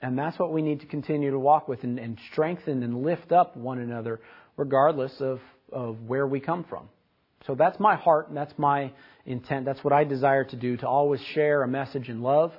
[0.00, 3.32] And that's what we need to continue to walk with and, and strengthen and lift
[3.32, 4.20] up one another
[4.56, 5.40] regardless of,
[5.72, 6.88] of where we come from.
[7.46, 8.92] So that's my heart and that's my
[9.26, 9.64] intent.
[9.64, 12.52] That's what I desire to do, to always share a message in love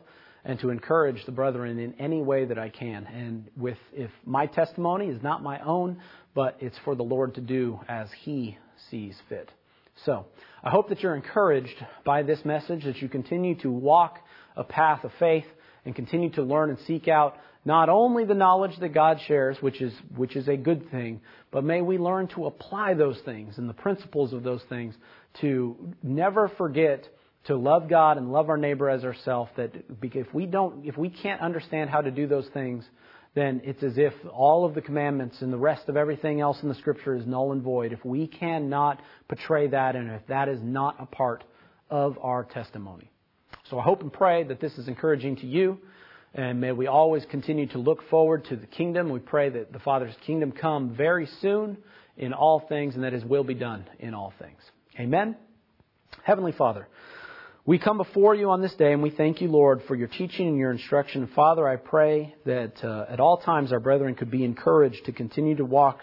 [0.43, 3.06] and to encourage the brethren in any way that I can.
[3.06, 6.01] And with if my testimony is not my own,
[6.34, 8.58] but it's for the Lord to do as he
[8.89, 9.49] sees fit.
[10.06, 10.26] So,
[10.64, 11.76] I hope that you're encouraged
[12.06, 14.20] by this message, that you continue to walk
[14.56, 15.46] a path of faith
[15.86, 19.82] and continue to learn and seek out not only the knowledge that God shares, which
[19.82, 21.22] is, which is a good thing,
[21.52, 24.94] but may we learn to apply those things and the principles of those things
[25.41, 27.08] to never forget
[27.46, 29.52] to love God and love our neighbor as ourselves.
[29.58, 29.72] That
[30.02, 32.86] if we don't, if we can't understand how to do those things,
[33.36, 36.70] then it's as if all of the commandments and the rest of everything else in
[36.70, 37.92] the scripture is null and void.
[37.92, 41.44] If we cannot portray that and if that is not a part
[41.90, 43.10] of our testimony.
[43.70, 45.80] So I hope and pray that this is encouraging to you.
[46.36, 49.10] And may we always continue to look forward to the kingdom.
[49.10, 51.78] We pray that the Father's kingdom come very soon
[52.18, 54.60] in all things and that His will be done in all things.
[55.00, 55.36] Amen.
[56.24, 56.88] Heavenly Father,
[57.66, 60.49] we come before you on this day and we thank you, Lord, for your teaching
[60.49, 61.30] and your instruction.
[61.34, 65.55] Father, I pray that uh, at all times our brethren could be encouraged to continue
[65.55, 66.01] to walk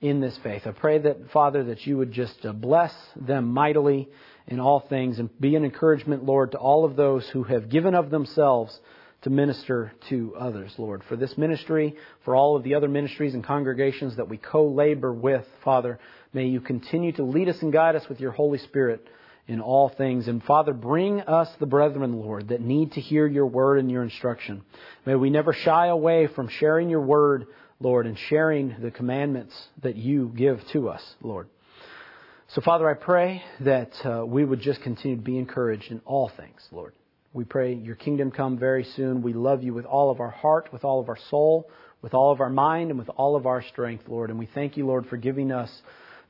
[0.00, 0.62] in this faith.
[0.66, 4.08] I pray that, Father, that you would just uh, bless them mightily
[4.48, 7.94] in all things and be an encouragement, Lord, to all of those who have given
[7.94, 8.76] of themselves
[9.22, 11.04] to minister to others, Lord.
[11.08, 11.94] For this ministry,
[12.24, 16.00] for all of the other ministries and congregations that we co-labor with, Father,
[16.32, 19.06] may you continue to lead us and guide us with your Holy Spirit
[19.48, 20.28] in all things.
[20.28, 24.02] And Father, bring us the brethren, Lord, that need to hear your word and your
[24.02, 24.62] instruction.
[25.04, 27.46] May we never shy away from sharing your word,
[27.78, 31.48] Lord, and sharing the commandments that you give to us, Lord.
[32.48, 36.30] So, Father, I pray that uh, we would just continue to be encouraged in all
[36.36, 36.92] things, Lord.
[37.32, 39.20] We pray your kingdom come very soon.
[39.20, 41.68] We love you with all of our heart, with all of our soul,
[42.02, 44.30] with all of our mind, and with all of our strength, Lord.
[44.30, 45.70] And we thank you, Lord, for giving us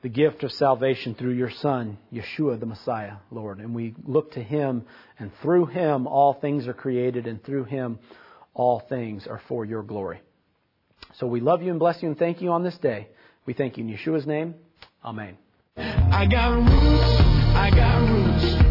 [0.07, 3.59] the gift of salvation through your Son, Yeshua the Messiah, Lord.
[3.59, 4.85] And we look to him,
[5.19, 7.99] and through him all things are created, and through him
[8.55, 10.21] all things are for your glory.
[11.17, 13.09] So we love you and bless you and thank you on this day.
[13.47, 14.55] We thank you in Yeshua's name.
[15.05, 15.37] Amen.
[15.77, 16.71] I got roots,
[17.57, 18.67] I got roots.